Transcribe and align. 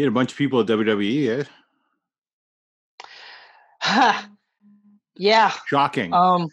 He 0.00 0.04
had 0.04 0.12
a 0.12 0.14
bunch 0.14 0.32
of 0.32 0.38
people 0.38 0.60
at 0.60 0.66
WWE. 0.66 1.44
Eh? 3.84 4.22
yeah. 5.16 5.52
Shocking. 5.66 6.14
Um, 6.14 6.48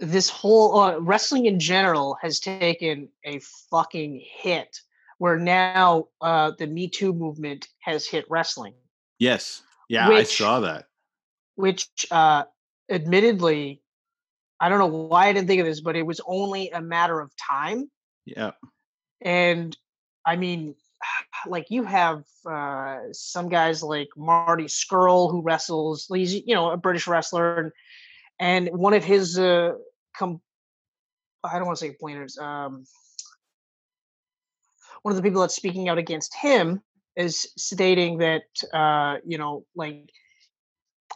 this 0.00 0.28
whole 0.28 0.80
uh, 0.80 0.98
wrestling 0.98 1.46
in 1.46 1.60
general 1.60 2.16
has 2.22 2.40
taken 2.40 3.08
a 3.22 3.38
fucking 3.70 4.20
hit. 4.28 4.80
Where 5.18 5.38
now 5.38 6.08
uh, 6.20 6.50
the 6.58 6.66
Me 6.66 6.88
Too 6.88 7.12
movement 7.12 7.68
has 7.78 8.04
hit 8.04 8.24
wrestling. 8.28 8.74
yes. 9.20 9.62
Yeah, 9.88 10.08
I 10.08 10.24
saw 10.24 10.58
that. 10.58 10.86
which 11.54 11.86
uh 12.10 12.42
admittedly 12.90 13.80
i 14.58 14.68
don't 14.68 14.80
know 14.80 14.86
why 15.06 15.28
i 15.28 15.32
didn't 15.32 15.46
think 15.46 15.60
of 15.60 15.66
this 15.66 15.80
but 15.82 15.94
it 15.94 16.02
was 16.04 16.20
only 16.26 16.70
a 16.70 16.80
matter 16.80 17.20
of 17.20 17.30
time 17.36 17.88
Yeah. 18.24 18.52
and 19.20 19.76
i 20.26 20.34
mean 20.36 20.74
like 21.46 21.66
you 21.70 21.84
have 21.84 22.24
uh 22.48 22.98
some 23.12 23.48
guys 23.48 23.82
like 23.82 24.08
marty 24.16 24.64
scurll 24.64 25.30
who 25.30 25.42
wrestles 25.42 26.06
he's 26.12 26.34
you 26.34 26.54
know 26.54 26.70
a 26.70 26.76
british 26.76 27.06
wrestler 27.06 27.58
and 27.58 27.72
and 28.40 28.68
one 28.78 28.94
of 28.94 29.04
his 29.04 29.38
uh 29.38 29.72
com- 30.16 30.40
i 31.44 31.58
don't 31.58 31.66
want 31.66 31.78
to 31.78 31.84
say 31.84 31.88
complainers 31.88 32.38
um 32.38 32.84
one 35.02 35.12
of 35.12 35.16
the 35.16 35.22
people 35.22 35.40
that's 35.40 35.54
speaking 35.56 35.88
out 35.88 35.98
against 35.98 36.34
him 36.34 36.80
is 37.16 37.46
stating 37.56 38.18
that 38.18 38.42
uh 38.72 39.16
you 39.24 39.38
know 39.38 39.64
like 39.74 40.10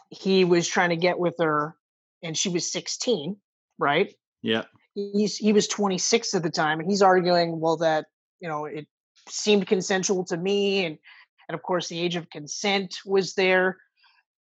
he 0.09 0.45
was 0.45 0.67
trying 0.67 0.89
to 0.89 0.95
get 0.95 1.19
with 1.19 1.35
her 1.39 1.75
and 2.23 2.37
she 2.37 2.49
was 2.49 2.71
16 2.71 3.37
right 3.77 4.13
Yeah. 4.41 4.63
he's 4.93 5.37
he 5.37 5.53
was 5.53 5.67
26 5.67 6.33
at 6.33 6.43
the 6.43 6.49
time 6.49 6.79
and 6.79 6.89
he's 6.89 7.01
arguing 7.01 7.59
well 7.59 7.77
that 7.77 8.05
you 8.39 8.47
know 8.47 8.65
it 8.65 8.87
seemed 9.31 9.67
consensual 9.67 10.23
to 10.25 10.37
me 10.37 10.85
and 10.85 10.97
and 11.47 11.55
of 11.55 11.63
course 11.63 11.87
the 11.87 11.99
age 11.99 12.15
of 12.15 12.29
consent 12.29 12.97
was 13.05 13.33
there 13.33 13.77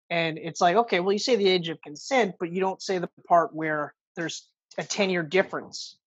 and 0.09 0.37
it's 0.37 0.61
like 0.61 0.75
okay 0.75 0.99
well 0.99 1.13
you 1.13 1.19
say 1.19 1.35
the 1.35 1.47
age 1.47 1.69
of 1.69 1.81
consent 1.81 2.35
but 2.39 2.51
you 2.51 2.59
don't 2.59 2.81
say 2.81 2.97
the 2.97 3.09
part 3.27 3.53
where 3.55 3.93
there's 4.15 4.47
a 4.77 4.83
10 4.83 5.09
year 5.09 5.23
difference 5.23 5.97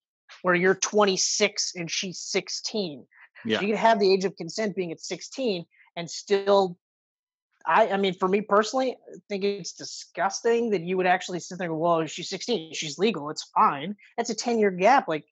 where 0.43 0.55
you're 0.55 0.75
26 0.75 1.73
and 1.77 1.91
she's 1.91 2.21
16 2.21 3.07
Yeah. 3.45 3.61
you 3.61 3.69
can 3.69 3.77
have 3.77 3.99
the 3.99 4.13
age 4.13 4.25
of 4.25 4.37
consent 4.37 4.77
being 4.77 4.93
at 4.93 5.01
16 5.01 5.65
and 5.97 6.11
still 6.11 6.79
I 7.67 7.89
I 7.91 7.97
mean 7.99 8.15
for 8.15 8.29
me 8.29 8.41
personally, 8.41 8.97
I 9.15 9.19
think 9.29 9.45
it's 9.45 9.73
disgusting 9.73 10.71
that 10.71 10.83
you 10.83 10.97
would 10.97 11.07
actually 11.07 11.41
sit 11.41 11.59
there 11.59 11.67
and 11.67 11.75
go, 11.75 11.79
well, 11.79 12.07
she's 12.07 12.31
16, 12.31 12.73
she's 12.73 12.99
legal, 12.99 13.31
it's 13.31 13.45
fine. 13.55 13.95
That's 14.17 14.31
a 14.31 14.35
10 14.35 14.59
year 14.59 14.71
gap. 14.71 15.07
Like 15.07 15.27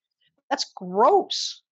that's 0.51 0.71
gross. 0.77 1.63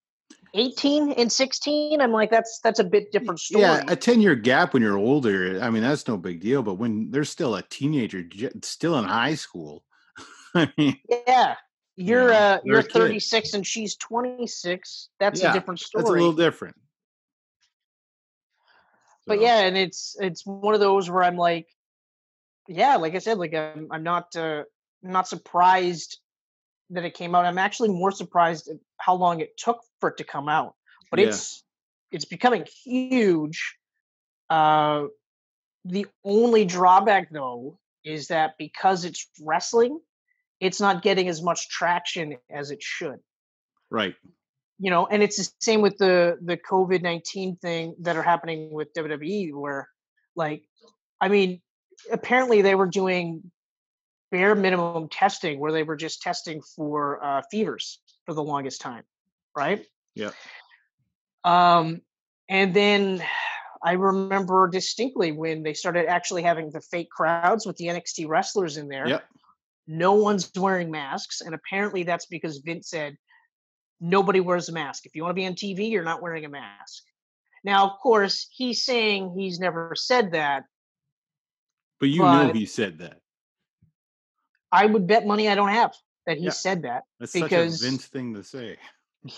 18 0.54 1.12
and 1.12 1.30
16, 1.30 2.00
I'm 2.00 2.12
like, 2.12 2.30
that's 2.30 2.60
that's 2.62 2.78
a 2.78 2.84
bit 2.84 3.10
different 3.12 3.40
story. 3.40 3.62
Yeah, 3.62 3.84
a 3.88 3.96
10 3.96 4.20
year 4.20 4.34
gap 4.36 4.72
when 4.72 4.82
you're 4.82 4.96
older, 4.98 5.60
I 5.60 5.70
mean, 5.70 5.82
that's 5.82 6.06
no 6.06 6.16
big 6.16 6.40
deal. 6.40 6.62
But 6.62 6.74
when 6.74 7.10
they're 7.10 7.24
still 7.24 7.56
a 7.56 7.62
teenager, 7.62 8.24
still 8.62 8.96
in 8.98 9.04
high 9.04 9.34
school, 9.34 9.84
I 10.54 10.72
mean, 10.78 10.98
yeah. 11.26 11.56
You're 11.96 12.28
know, 12.32 12.34
uh 12.34 12.58
you're 12.64 12.78
a 12.80 12.82
kid. 12.82 12.92
36 12.92 13.54
and 13.54 13.66
she's 13.66 13.96
26. 13.96 15.10
That's 15.20 15.40
Yeah, 15.40 15.50
a 15.50 15.52
different 15.52 15.80
story. 15.80 16.02
that's 16.02 16.10
a 16.10 16.12
little 16.14 16.32
different. 16.32 16.76
but 19.26 19.38
So, 19.38 19.42
yeah 19.42 19.60
and 19.60 19.76
it's 19.76 20.16
it's 20.20 20.44
one 20.44 20.74
of 20.74 20.80
those 20.80 21.08
where 21.08 21.22
i'm 21.22 21.36
like 21.36 21.68
yeah 22.68 22.96
like 22.96 23.14
i 23.14 23.18
said 23.18 23.38
like 23.38 23.54
i'm, 23.54 23.88
I'm 23.90 24.02
not 24.02 24.34
uh 24.36 24.64
not 25.02 25.28
surprised 25.28 26.18
that 26.90 27.04
it 27.04 27.14
came 27.14 27.34
out 27.34 27.44
i'm 27.44 27.58
actually 27.58 27.88
more 27.88 28.10
surprised 28.10 28.68
at 28.68 28.76
how 28.98 29.14
long 29.14 29.40
it 29.40 29.56
took 29.56 29.80
for 30.00 30.10
it 30.10 30.16
to 30.16 30.24
come 30.24 30.48
out 30.48 30.74
but 31.10 31.20
Yeah. 31.20 31.28
it's 31.28 31.64
it's 32.10 32.24
becoming 32.24 32.66
huge 32.84 33.76
uh 34.50 35.04
the 35.84 36.06
only 36.24 36.64
drawback 36.64 37.30
though 37.30 37.78
is 38.04 38.28
that 38.28 38.54
because 38.58 39.04
it's 39.04 39.26
wrestling 39.40 39.98
it's 40.60 40.80
not 40.80 41.02
getting 41.02 41.28
as 41.28 41.42
much 41.42 41.68
traction 41.68 42.36
as 42.50 42.70
it 42.70 42.82
should 42.82 43.18
right. 43.90 44.14
you 44.78 44.90
know, 44.90 45.06
and 45.06 45.22
it's 45.22 45.36
the 45.36 45.48
same 45.60 45.80
with 45.82 45.96
the 45.98 46.36
the 46.42 46.56
COVID 46.56 47.02
nineteen 47.02 47.56
thing 47.56 47.94
that 48.00 48.16
are 48.16 48.22
happening 48.22 48.70
with 48.72 48.92
WWE, 48.94 49.54
where, 49.54 49.88
like, 50.34 50.64
I 51.20 51.28
mean, 51.28 51.60
apparently 52.10 52.60
they 52.62 52.74
were 52.74 52.88
doing 52.88 53.50
bare 54.34 54.56
minimum 54.56 55.08
testing, 55.08 55.60
where 55.60 55.70
they 55.70 55.84
were 55.84 55.94
just 55.96 56.20
testing 56.20 56.60
for 56.74 57.24
uh, 57.24 57.42
fevers 57.52 58.00
for 58.26 58.34
the 58.34 58.42
longest 58.42 58.80
time, 58.80 59.04
right? 59.56 59.86
Yeah. 60.16 60.32
Um, 61.44 62.00
and 62.48 62.74
then 62.74 63.22
I 63.80 63.92
remember 63.92 64.66
distinctly 64.66 65.30
when 65.30 65.62
they 65.62 65.74
started 65.74 66.06
actually 66.06 66.42
having 66.42 66.70
the 66.70 66.80
fake 66.80 67.10
crowds 67.10 67.64
with 67.64 67.76
the 67.76 67.86
NXT 67.86 68.26
wrestlers 68.26 68.76
in 68.76 68.88
there 68.88 69.06
Yep. 69.06 69.24
no 69.86 70.14
one's 70.14 70.50
wearing 70.56 70.90
masks 70.90 71.40
and 71.42 71.54
apparently 71.54 72.02
that's 72.02 72.26
because 72.26 72.58
vince 72.64 72.88
said 72.90 73.16
nobody 74.00 74.40
wears 74.40 74.68
a 74.68 74.72
mask 74.72 75.06
if 75.06 75.14
you 75.14 75.22
want 75.22 75.30
to 75.30 75.40
be 75.40 75.46
on 75.46 75.52
tv 75.54 75.90
you're 75.90 76.02
not 76.02 76.22
wearing 76.22 76.44
a 76.46 76.48
mask 76.48 77.02
now 77.62 77.84
of 77.86 77.92
course 78.02 78.48
he's 78.50 78.82
saying 78.84 79.34
he's 79.38 79.58
never 79.60 79.92
said 79.94 80.32
that 80.32 80.64
But 82.00 82.08
you 82.08 82.22
know 82.22 82.50
he 82.52 82.66
said 82.66 82.98
that. 82.98 83.18
I 84.80 84.84
would 84.92 85.06
bet 85.12 85.22
money 85.32 85.48
i 85.48 85.54
don't 85.54 85.70
have 85.82 85.92
that 86.26 86.36
he 86.38 86.44
Yeah. 86.44 86.50
said 86.66 86.82
that 86.88 87.02
That's 87.20 87.32
because- 87.32 87.80
such 87.80 87.86
a 87.88 87.90
Vince 87.90 88.06
thing 88.14 88.34
to 88.34 88.42
say. 88.54 88.76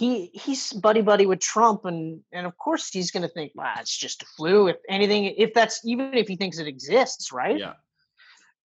he 0.00 0.10
he's 0.44 0.72
buddy 0.86 1.02
buddy 1.10 1.26
with 1.30 1.40
trump 1.40 1.84
and 1.90 2.20
and 2.36 2.44
of 2.50 2.54
course 2.64 2.84
he's 2.96 3.10
going 3.14 3.22
to 3.28 3.32
think 3.36 3.52
wow 3.54 3.74
it's 3.82 3.96
just 4.06 4.22
a 4.22 4.26
flu 4.36 4.56
if 4.72 4.78
anything 4.88 5.22
if 5.44 5.50
that's 5.58 5.76
even 5.84 6.12
if 6.22 6.26
he 6.30 6.36
thinks 6.40 6.58
it 6.58 6.66
exists 6.74 7.26
right 7.42 7.58
Yeah. 7.64 7.74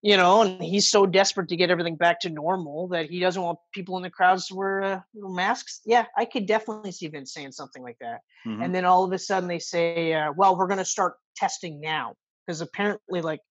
you 0.09 0.17
know 0.17 0.41
and 0.43 0.61
he's 0.73 0.87
so 0.95 1.05
desperate 1.19 1.49
to 1.49 1.55
get 1.61 1.69
everything 1.69 1.95
back 2.05 2.17
to 2.21 2.29
normal 2.43 2.87
that 2.93 3.05
he 3.13 3.19
doesn't 3.25 3.41
want 3.47 3.59
people 3.77 3.97
in 3.97 4.03
the 4.03 4.09
crowds 4.17 4.47
to 4.47 4.55
wear 4.55 4.75
uh, 4.83 4.99
masks 5.13 5.81
yeah 5.93 6.05
i 6.17 6.25
could 6.25 6.45
definitely 6.55 6.91
see 6.91 7.07
vince 7.07 7.31
saying 7.35 7.51
something 7.51 7.83
like 7.83 7.99
that 8.05 8.19
Mhm. 8.47 8.59
and 8.63 8.73
then 8.75 8.85
all 8.85 9.03
of 9.03 9.11
a 9.11 9.19
sudden 9.19 9.47
they 9.53 9.59
say 9.73 10.13
uh, 10.19 10.31
well 10.39 10.57
we're 10.57 10.71
going 10.73 10.85
to 10.87 10.91
start 10.97 11.13
testing 11.43 11.73
now 11.79 12.05
because 12.41 12.61
apparently 12.61 13.21
like 13.21 13.41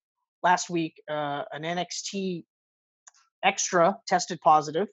last 0.43 0.69
week 0.71 0.95
uh, 1.17 1.43
an 1.57 1.63
nxt 1.79 2.45
extra 3.43 3.97
tested 4.07 4.41
positive 4.41 4.89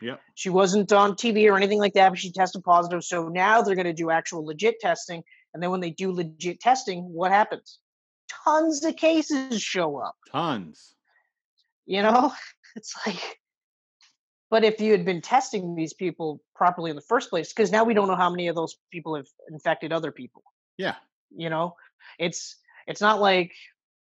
Yeah. 0.00 0.16
she 0.34 0.50
wasn't 0.50 0.92
on 0.92 1.14
tv 1.14 1.50
or 1.50 1.56
anything 1.56 1.78
like 1.78 1.94
that 1.94 2.10
but 2.10 2.18
she 2.18 2.32
tested 2.32 2.62
positive 2.64 3.04
so 3.04 3.28
now 3.28 3.62
they're 3.62 3.74
going 3.74 3.86
to 3.86 3.92
do 3.92 4.10
actual 4.10 4.44
legit 4.44 4.80
testing 4.80 5.22
and 5.52 5.62
then 5.62 5.70
when 5.70 5.80
they 5.80 5.90
do 5.90 6.12
legit 6.12 6.60
testing 6.60 7.00
what 7.12 7.30
happens 7.30 7.78
tons 8.44 8.84
of 8.84 8.96
cases 8.96 9.62
show 9.62 9.96
up 9.98 10.14
Tons. 10.32 10.94
you 11.86 12.02
know 12.02 12.32
it's 12.76 12.94
like 13.06 13.38
but 14.50 14.62
if 14.64 14.80
you 14.80 14.92
had 14.92 15.04
been 15.04 15.20
testing 15.20 15.74
these 15.74 15.94
people 15.94 16.40
properly 16.54 16.90
in 16.90 16.96
the 16.96 17.02
first 17.02 17.28
place 17.30 17.52
because 17.52 17.72
now 17.72 17.82
we 17.84 17.94
don't 17.94 18.08
know 18.08 18.14
how 18.16 18.30
many 18.30 18.48
of 18.48 18.54
those 18.54 18.76
people 18.92 19.16
have 19.16 19.26
infected 19.50 19.92
other 19.92 20.12
people 20.12 20.42
Yeah. 20.78 20.94
you 21.34 21.50
know 21.50 21.76
it's 22.18 22.56
it's 22.86 23.00
not 23.00 23.20
like 23.20 23.52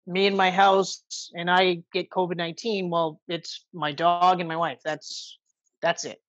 me 0.07 0.27
in 0.27 0.37
my 0.37 0.51
house 0.51 1.31
and 1.35 1.51
i 1.51 1.83
get 1.93 2.11
covid-19 2.11 2.89
well 2.91 3.21
it's 3.29 3.65
my 3.73 3.93
dog 3.93 4.41
and 4.41 4.49
my 4.49 4.57
wife 4.57 4.81
that's 4.85 5.39
that's 5.81 6.05
it. 6.05 6.21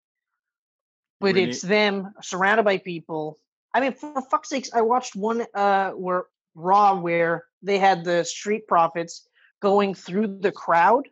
But 1.20 1.36
Renee- 1.36 1.50
it's 1.52 1.62
them 1.62 2.14
surrounded 2.24 2.64
by 2.64 2.80
people. 2.80 3.38
I 3.74 3.80
mean 3.82 3.94
for 3.94 4.22
fuck's 4.30 4.50
sakes 4.50 4.70
i 4.74 4.82
watched 4.82 5.16
one 5.16 5.46
uh 5.54 5.92
where 5.92 6.26
raw 6.56 7.00
where 7.00 7.46
they 7.62 7.78
had 7.80 8.04
the 8.04 8.24
street 8.24 8.68
profits 8.68 9.28
going 9.62 9.94
through 9.96 10.40
the 10.40 10.52
crowd 10.52 11.08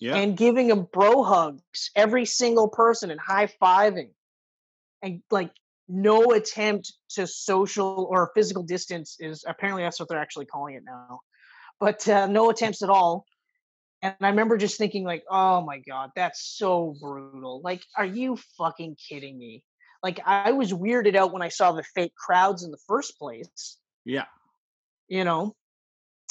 Yeah. 0.00 0.16
and 0.16 0.36
giving 0.36 0.68
them 0.68 0.88
bro 0.92 1.22
hugs, 1.22 1.90
every 1.94 2.24
single 2.26 2.68
person, 2.68 3.10
and 3.10 3.20
high 3.20 3.46
fiving, 3.62 4.10
and 5.02 5.22
like 5.30 5.50
no 5.88 6.32
attempt 6.32 6.92
to 7.10 7.26
social 7.26 8.06
or 8.10 8.32
physical 8.34 8.62
distance 8.62 9.16
is 9.20 9.44
apparently 9.46 9.82
that's 9.82 10.00
what 10.00 10.08
they're 10.08 10.18
actually 10.18 10.46
calling 10.46 10.74
it 10.76 10.82
now, 10.84 11.20
but 11.80 12.06
uh, 12.08 12.26
no 12.26 12.50
attempts 12.50 12.82
at 12.82 12.90
all. 12.90 13.24
And 14.02 14.14
I 14.20 14.28
remember 14.28 14.58
just 14.58 14.76
thinking, 14.76 15.04
like, 15.04 15.24
oh 15.30 15.62
my 15.62 15.78
god, 15.78 16.10
that's 16.14 16.56
so 16.56 16.94
brutal. 17.00 17.60
Like, 17.64 17.82
are 17.96 18.04
you 18.04 18.38
fucking 18.58 18.96
kidding 19.08 19.38
me? 19.38 19.64
Like, 20.02 20.20
I 20.26 20.52
was 20.52 20.72
weirded 20.72 21.16
out 21.16 21.32
when 21.32 21.40
I 21.40 21.48
saw 21.48 21.72
the 21.72 21.82
fake 21.94 22.14
crowds 22.14 22.62
in 22.62 22.70
the 22.70 22.78
first 22.86 23.18
place 23.18 23.78
yeah. 24.04 24.24
you 25.08 25.24
know 25.24 25.54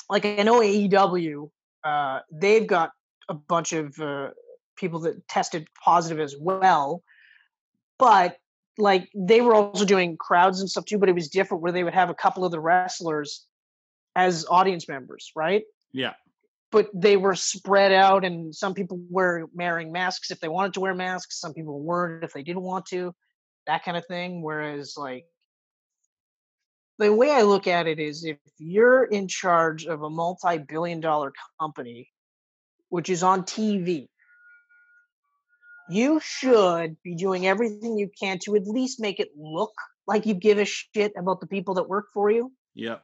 like 0.10 0.26
i 0.26 0.44
know 0.44 0.60
aew 0.62 1.50
uh 1.84 2.20
they've 2.32 2.68
got 2.68 2.92
a 3.30 3.34
bunch 3.34 3.74
of 3.74 3.98
uh, 4.00 4.30
people 4.76 5.00
that 5.00 5.28
tested 5.28 5.68
positive 5.84 6.20
as 6.20 6.36
well 6.40 7.02
but 7.98 8.38
like 8.78 9.10
they 9.16 9.42
were 9.42 9.54
also 9.54 9.86
doing 9.86 10.18
crowds 10.18 10.60
and 10.60 10.70
stuff 10.70 10.86
too 10.86 10.98
but 10.98 11.10
it 11.10 11.16
was 11.16 11.30
different 11.30 11.62
where 11.64 11.72
they 11.72 11.84
would 11.84 11.94
have 11.94 12.10
a 12.10 12.16
couple 12.16 12.46
of 12.46 12.52
the 12.52 12.60
wrestlers 12.60 13.46
as 14.16 14.46
audience 14.50 14.88
members 14.88 15.32
right 15.36 15.64
Yeah. 15.92 16.14
but 16.72 16.90
they 16.94 17.18
were 17.18 17.36
spread 17.36 17.92
out 17.92 18.26
and 18.26 18.54
some 18.54 18.74
people 18.74 19.00
were 19.10 19.48
wearing 19.54 19.92
masks 19.92 20.32
if 20.32 20.40
they 20.40 20.48
wanted 20.48 20.74
to 20.74 20.80
wear 20.80 20.94
masks 20.94 21.40
some 21.40 21.54
people 21.54 21.80
weren't 21.80 22.24
if 22.24 22.34
they 22.34 22.44
didn't 22.44 22.64
want 22.64 22.86
to 22.88 23.14
that 23.68 23.84
kind 23.84 23.98
of 23.98 24.06
thing 24.08 24.42
whereas 24.42 24.96
like 24.98 25.26
the 27.00 27.12
way 27.12 27.32
I 27.32 27.42
look 27.42 27.68
at 27.68 27.88
it 27.88 28.00
is 28.00 28.24
if 28.24 28.38
you're 28.60 29.04
in 29.04 29.28
charge 29.28 29.86
of 29.86 30.04
a 30.04 30.10
multi-billion 30.10 31.00
dollar 31.00 31.34
company 31.60 32.10
which 32.90 33.10
is 33.10 33.24
on 33.24 33.44
TV 33.44 34.08
you 35.90 36.20
should 36.24 36.96
be 37.04 37.16
doing 37.16 37.46
everything 37.46 37.98
you 37.98 38.10
can 38.20 38.40
to 38.40 38.56
at 38.56 38.66
least 38.68 39.02
make 39.02 39.20
it 39.20 39.30
look 39.38 39.74
like 40.08 40.26
you 40.26 40.34
give 40.34 40.58
a 40.58 40.66
shit 40.66 41.14
about 41.18 41.40
the 41.42 41.48
people 41.48 41.76
that 41.76 41.90
work 41.90 42.08
for 42.14 42.32
you. 42.32 42.52
Yep. 42.76 43.04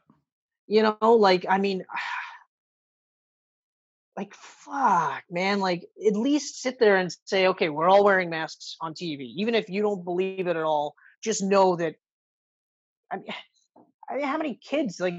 You 0.69 0.83
know, 0.83 0.97
like 1.01 1.45
I 1.49 1.57
mean 1.57 1.83
like 4.15 4.33
fuck, 4.35 5.23
man, 5.29 5.59
like 5.59 5.85
at 6.07 6.15
least 6.15 6.61
sit 6.61 6.79
there 6.79 6.97
and 6.97 7.13
say, 7.25 7.47
okay, 7.47 7.69
we're 7.69 7.89
all 7.89 8.03
wearing 8.03 8.29
masks 8.29 8.77
on 8.79 8.93
TV. 8.93 9.33
Even 9.35 9.55
if 9.55 9.67
you 9.67 9.81
don't 9.81 10.05
believe 10.05 10.47
it 10.47 10.55
at 10.55 10.63
all, 10.63 10.93
just 11.23 11.43
know 11.43 11.75
that 11.75 11.95
I 13.11 13.17
mean, 13.17 13.25
I 14.09 14.15
mean 14.15 14.25
how 14.25 14.37
many 14.37 14.55
kids 14.55 14.99
like 14.99 15.15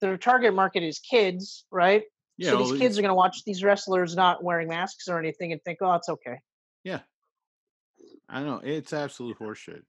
their 0.00 0.18
target 0.18 0.54
market 0.54 0.82
is 0.82 0.98
kids, 0.98 1.64
right? 1.70 2.02
Yeah. 2.36 2.50
so 2.50 2.58
these 2.58 2.78
kids 2.78 2.98
are 2.98 3.02
going 3.02 3.10
to 3.10 3.14
watch 3.14 3.44
these 3.44 3.62
wrestlers 3.62 4.16
not 4.16 4.42
wearing 4.42 4.68
masks 4.68 5.08
or 5.08 5.18
anything 5.18 5.52
and 5.52 5.62
think, 5.62 5.78
"Oh, 5.82 5.94
it's 5.94 6.08
okay." 6.08 6.38
Yeah. 6.84 7.00
I 8.28 8.42
know 8.42 8.60
it's 8.64 8.92
absolute 8.92 9.38
horseshit. 9.38 9.82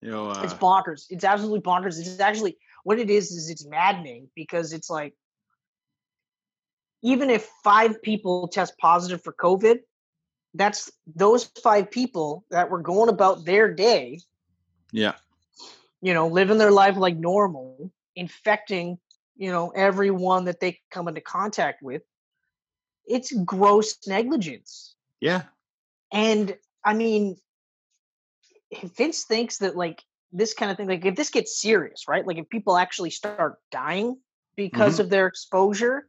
You 0.00 0.12
know, 0.12 0.30
It's 0.30 0.52
uh, 0.52 0.58
bonkers. 0.58 1.06
It's 1.10 1.24
absolutely 1.24 1.60
bonkers. 1.60 1.98
It's 1.98 2.20
actually 2.20 2.56
what 2.88 2.98
it 2.98 3.10
is 3.10 3.32
is 3.32 3.50
it's 3.50 3.66
maddening 3.66 4.30
because 4.34 4.72
it's 4.72 4.88
like 4.88 5.12
even 7.02 7.28
if 7.28 7.46
five 7.62 8.00
people 8.00 8.48
test 8.48 8.78
positive 8.78 9.22
for 9.22 9.34
COVID, 9.34 9.80
that's 10.54 10.90
those 11.14 11.44
five 11.62 11.90
people 11.90 12.46
that 12.50 12.70
were 12.70 12.80
going 12.80 13.10
about 13.10 13.44
their 13.44 13.74
day, 13.74 14.20
yeah, 14.90 15.16
you 16.00 16.14
know, 16.14 16.28
living 16.28 16.56
their 16.56 16.70
life 16.70 16.96
like 16.96 17.18
normal, 17.18 17.92
infecting, 18.16 18.98
you 19.36 19.52
know, 19.52 19.68
everyone 19.68 20.46
that 20.46 20.58
they 20.58 20.78
come 20.90 21.08
into 21.08 21.20
contact 21.20 21.82
with. 21.82 22.00
It's 23.06 23.30
gross 23.44 23.98
negligence. 24.06 24.94
yeah, 25.20 25.42
And 26.10 26.56
I 26.82 26.94
mean, 26.94 27.36
if 28.70 28.96
Vince 28.96 29.24
thinks 29.24 29.58
that 29.58 29.76
like 29.76 30.02
this 30.32 30.54
kind 30.54 30.70
of 30.70 30.76
thing, 30.76 30.88
like 30.88 31.04
if 31.04 31.16
this 31.16 31.30
gets 31.30 31.60
serious, 31.60 32.04
right? 32.08 32.26
Like 32.26 32.38
if 32.38 32.48
people 32.48 32.76
actually 32.76 33.10
start 33.10 33.56
dying 33.70 34.18
because 34.56 35.00
of 35.00 35.08
their 35.10 35.26
exposure, 35.26 36.08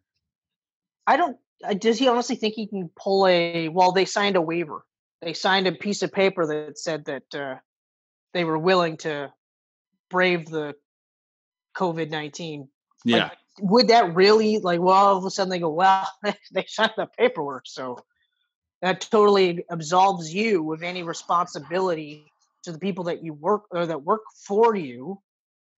I 1.07 1.18
don't. 1.18 1.38
Does 1.77 2.00
he 2.00 2.07
honestly 2.07 2.36
think 2.36 2.54
he 2.56 2.68
can 2.68 2.89
pull 2.98 3.27
a? 3.27 3.69
Well, 3.69 3.92
they 3.92 4.06
signed 4.06 4.36
a 4.36 4.42
waiver. 4.42 4.86
They 5.21 5.33
signed 5.33 5.68
a 5.68 5.74
piece 5.74 6.01
of 6.01 6.12
paper 6.12 6.45
that 6.48 6.77
said 6.77 7.06
that 7.06 7.36
uh, 7.36 7.56
they 8.33 8.44
were 8.44 8.57
willing 8.57 8.98
to 8.98 9.31
brave 10.10 10.48
the 10.48 10.75
COVID 11.77 12.10
nineteen. 12.10 12.69
yeah. 13.06 13.31
Would 13.62 13.89
that 13.89 14.16
really 14.16 14.60
like? 14.60 14.80
Well, 14.80 14.95
all 14.95 15.18
of 15.18 15.25
a 15.25 15.30
sudden 15.30 15.50
they 15.50 15.60
go, 15.60 15.69
well, 15.69 16.07
they 16.54 16.66
signed 16.68 16.94
the 16.95 17.07
paperwork, 17.18 17.63
so 17.66 17.98
that 18.81 19.01
totally 19.01 19.66
absolves 19.69 20.33
you 20.33 20.71
of 20.74 20.83
any 20.83 21.04
responsibility 21.04 22.28
to 22.63 22.71
the 22.71 22.79
people 22.79 23.06
that 23.06 23.23
you 23.23 23.33
work 23.33 23.63
or 23.71 23.85
that 23.85 24.03
work 24.03 24.21
for 24.47 24.75
you, 24.75 25.21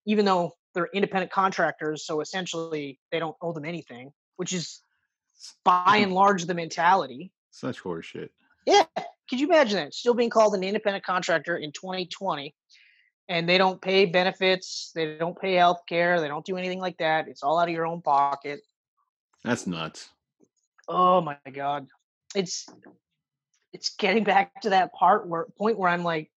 even 0.06 0.26
though 0.26 0.52
they're 0.74 0.90
independent 0.94 1.32
contractors. 1.32 2.06
So 2.06 2.22
essentially, 2.22 3.00
they 3.12 3.20
don't 3.20 3.36
owe 3.42 3.54
them 3.54 3.66
anything, 3.66 4.12
which 4.38 4.54
is 4.54 4.82
by 5.64 5.98
hmm 5.98 6.04
and 6.04 6.14
large 6.14 6.46
the 6.46 6.54
mentality. 6.54 7.32
Such 7.52 7.82
horseshit. 7.82 8.30
Yeah, 8.66 8.86
could 9.30 9.40
you 9.40 9.48
imagine 9.48 9.78
that 9.78 9.94
still 9.94 10.14
being 10.14 10.30
called 10.30 10.54
an 10.56 10.64
independent 10.64 11.04
contractor 11.04 11.58
in 11.58 11.72
2020, 11.72 12.54
and 13.28 13.50
they 13.50 13.58
don't 13.58 13.82
pay 13.82 14.06
benefits, 14.06 14.92
they 14.94 15.18
don't 15.18 15.40
pay 15.40 15.56
health 15.56 15.82
care, 15.88 16.22
they 16.22 16.28
don't 16.28 16.46
do 16.46 16.58
anything 16.58 16.80
like 16.80 16.98
that. 16.98 17.28
It's 17.28 17.44
all 17.44 17.60
out 17.60 17.68
of 17.68 17.74
your 17.74 17.88
own 17.88 18.02
pocket. 18.02 18.62
That's 19.44 19.66
nuts. 19.66 20.10
Oh 20.88 21.22
my 21.22 21.38
god. 21.52 21.88
It's 22.36 22.68
it's 23.74 23.96
getting 23.96 24.24
back 24.24 24.62
to 24.62 24.72
that 24.72 24.94
part 24.94 25.28
where 25.28 25.46
point 25.58 25.78
where 25.78 25.90
I'm 25.90 26.04
like, 26.04 26.30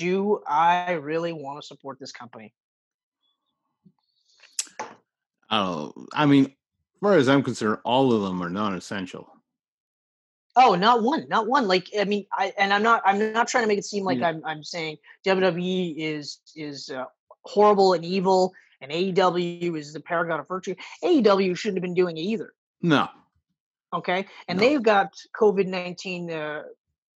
do 0.00 0.40
I 0.48 0.92
really 0.92 1.32
want 1.34 1.60
to 1.60 1.66
support 1.66 1.98
this 2.00 2.10
company? 2.10 2.54
I. 5.50 5.92
I 6.14 6.26
mean, 6.26 6.46
as 6.46 6.52
far 7.02 7.14
as 7.14 7.28
I'm 7.28 7.42
concerned, 7.42 7.78
all 7.84 8.12
of 8.12 8.22
them 8.22 8.42
are 8.42 8.48
non-essential. 8.50 9.28
Oh, 10.56 10.74
not 10.74 11.02
one, 11.02 11.26
not 11.28 11.46
one. 11.46 11.68
Like 11.68 11.88
I 11.98 12.04
mean, 12.04 12.26
I 12.32 12.52
and 12.58 12.72
I'm 12.72 12.82
not 12.82 13.02
I'm 13.04 13.32
not 13.32 13.46
trying 13.46 13.64
to 13.64 13.68
make 13.68 13.78
it 13.78 13.84
seem 13.84 14.04
like 14.04 14.18
Yeah. 14.18 14.28
I'm 14.28 14.42
I'm 14.44 14.64
saying 14.64 14.96
WWE 15.26 15.94
is 15.96 16.38
is 16.56 16.90
uh, 16.90 17.04
horrible 17.44 17.92
and 17.92 18.04
evil 18.04 18.52
and 18.80 18.90
AEW 18.90 19.76
is 19.78 19.92
the 19.92 20.00
paragon 20.00 20.40
of 20.40 20.48
virtue. 20.48 20.74
AEW 21.04 21.56
shouldn't 21.56 21.76
have 21.78 21.82
been 21.82 21.94
doing 21.94 22.16
it 22.16 22.22
either. 22.22 22.52
No. 22.82 23.08
Okay, 23.92 24.26
and 24.48 24.58
No. 24.58 24.64
they've 24.64 24.82
got 24.82 25.12
COVID 25.40 25.66
nineteen 25.66 26.30
uh, 26.30 26.62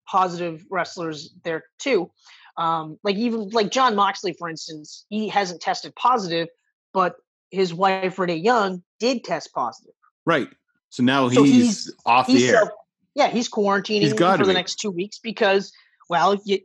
positive 0.07 0.65
wrestlers 0.71 1.35
there 1.45 1.65
too. 1.79 2.11
Um, 2.57 2.99
like 3.03 3.17
even 3.17 3.49
like 3.51 3.71
Jon 3.71 3.97
Moxley, 3.97 4.33
for 4.33 4.49
instance, 4.49 5.07
he 5.09 5.29
hasn't 5.29 5.61
tested 5.61 5.95
positive, 5.97 6.49
but 6.93 7.17
his 7.51 7.75
wife 7.75 8.19
Renee 8.19 8.37
Young 8.37 8.83
did 9.01 9.25
test 9.25 9.53
positive. 9.53 9.95
Right. 10.25 10.49
So 10.91 11.03
now 11.03 11.29
So 11.31 11.43
he's, 11.43 11.85
he's- 11.87 11.91
off 12.07 12.27
He's 12.27 12.43
the 12.43 12.49
air. 12.49 12.55
self, 12.55 12.69
yeah, 13.15 13.29
he's 13.29 13.49
quarantining 13.49 14.17
gotta 14.17 14.39
for 14.39 14.45
the 14.47 14.53
be. 14.53 14.55
next 14.55 14.77
two 14.77 14.91
weeks 14.91 15.19
because, 15.19 15.73
well, 16.09 16.41
you, 16.45 16.61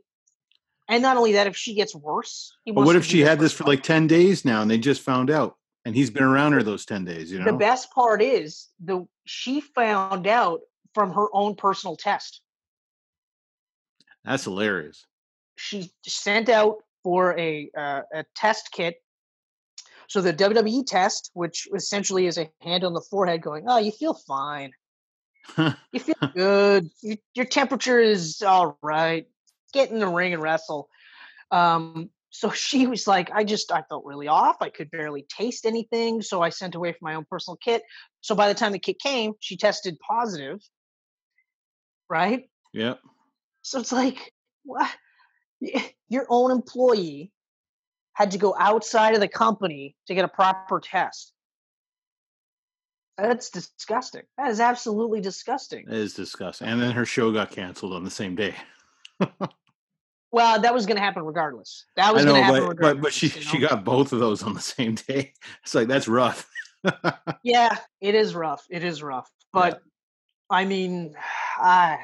and 0.88 1.02
not 1.02 1.16
only 1.16 1.32
that, 1.32 1.46
if 1.46 1.56
she 1.56 1.74
gets 1.74 1.94
worse, 1.94 2.52
But 2.66 2.74
what 2.74 2.96
if 2.96 3.04
she 3.04 3.20
had 3.20 3.38
this 3.40 3.52
for 3.52 3.64
like 3.64 3.82
10 3.82 4.06
days 4.06 4.44
now 4.44 4.62
and 4.62 4.70
they 4.70 4.78
just 4.78 5.02
found 5.02 5.30
out 5.30 5.56
and 5.84 5.94
he's 5.94 6.10
been 6.10 6.22
around 6.24 6.52
her 6.52 6.62
those 6.62 6.84
10 6.84 7.04
days, 7.04 7.30
you 7.32 7.38
know? 7.38 7.44
The 7.44 7.52
best 7.52 7.92
part 7.92 8.22
is 8.22 8.68
the 8.84 9.06
she 9.24 9.60
found 9.60 10.26
out 10.26 10.60
from 10.94 11.12
her 11.12 11.26
own 11.32 11.54
personal 11.56 11.96
test. 11.96 12.40
That's 14.24 14.44
hilarious. 14.44 15.06
She 15.60 15.92
sent 16.06 16.48
out 16.48 16.76
for 17.04 17.38
a 17.38 17.70
uh, 17.76 18.02
a 18.12 18.24
test 18.34 18.70
kit. 18.72 18.96
So 20.08 20.20
the 20.20 20.32
WWE 20.32 20.86
test, 20.86 21.30
which 21.34 21.68
essentially 21.74 22.26
is 22.26 22.36
a 22.38 22.50
hand 22.62 22.82
on 22.82 22.94
the 22.94 23.00
forehead, 23.00 23.42
going, 23.42 23.64
"Oh, 23.68 23.78
you 23.78 23.92
feel 23.92 24.14
fine. 24.14 24.72
You 25.92 26.00
feel 26.00 26.30
good. 26.34 26.90
Your, 27.02 27.16
your 27.34 27.46
temperature 27.46 28.00
is 28.00 28.42
all 28.42 28.78
right. 28.82 29.26
Get 29.72 29.90
in 29.90 29.98
the 29.98 30.08
ring 30.08 30.32
and 30.32 30.42
wrestle." 30.42 30.88
Um, 31.50 32.10
so 32.30 32.50
she 32.66 32.86
was 32.86 33.06
like, 33.06 33.30
"I 33.32 33.44
just 33.44 33.70
I 33.70 33.82
felt 33.82 34.04
really 34.04 34.28
off. 34.28 34.56
I 34.60 34.70
could 34.70 34.90
barely 34.90 35.26
taste 35.28 35.66
anything. 35.66 36.22
So 36.22 36.42
I 36.42 36.48
sent 36.48 36.74
away 36.74 36.92
for 36.92 36.98
my 37.02 37.14
own 37.14 37.26
personal 37.30 37.56
kit. 37.56 37.82
So 38.22 38.34
by 38.34 38.48
the 38.48 38.54
time 38.54 38.72
the 38.72 38.78
kit 38.78 38.98
came, 38.98 39.34
she 39.40 39.56
tested 39.56 39.98
positive. 40.00 40.60
Right? 42.08 42.48
yep. 42.72 42.98
So 43.62 43.78
it's 43.78 43.92
like, 43.92 44.32
what? 44.64 44.90
Your 46.08 46.26
own 46.28 46.50
employee 46.50 47.32
had 48.14 48.32
to 48.32 48.38
go 48.38 48.54
outside 48.58 49.14
of 49.14 49.20
the 49.20 49.28
company 49.28 49.96
to 50.06 50.14
get 50.14 50.24
a 50.24 50.28
proper 50.28 50.80
test. 50.80 51.32
That's 53.16 53.50
disgusting. 53.50 54.22
That 54.38 54.50
is 54.50 54.60
absolutely 54.60 55.20
disgusting. 55.20 55.86
It 55.86 55.94
is 55.94 56.14
disgusting. 56.14 56.68
And 56.68 56.80
then 56.80 56.92
her 56.92 57.04
show 57.04 57.32
got 57.32 57.50
canceled 57.50 57.92
on 57.92 58.04
the 58.04 58.10
same 58.10 58.34
day. 58.34 58.54
Well, 60.32 60.60
that 60.60 60.72
was 60.72 60.86
going 60.86 60.96
to 60.96 61.02
happen 61.02 61.24
regardless. 61.24 61.86
That 61.96 62.14
was 62.14 62.24
going 62.24 62.36
to 62.36 62.42
happen 62.42 62.60
but, 62.60 62.68
regardless. 62.68 62.94
but 62.94 63.02
but 63.02 63.12
she 63.12 63.26
you 63.26 63.42
she 63.42 63.58
got 63.58 63.84
both 63.84 64.12
of 64.12 64.20
those 64.20 64.42
on 64.42 64.54
the 64.54 64.60
same 64.60 64.94
day. 64.94 65.32
It's 65.64 65.74
like 65.74 65.88
that's 65.88 66.08
rough. 66.08 66.48
Yeah, 67.42 67.76
it 68.00 68.14
is 68.14 68.34
rough. 68.34 68.64
It 68.70 68.84
is 68.84 69.02
rough. 69.02 69.28
But 69.52 69.80
I 70.48 70.64
mean, 70.64 71.14
I. 71.58 71.98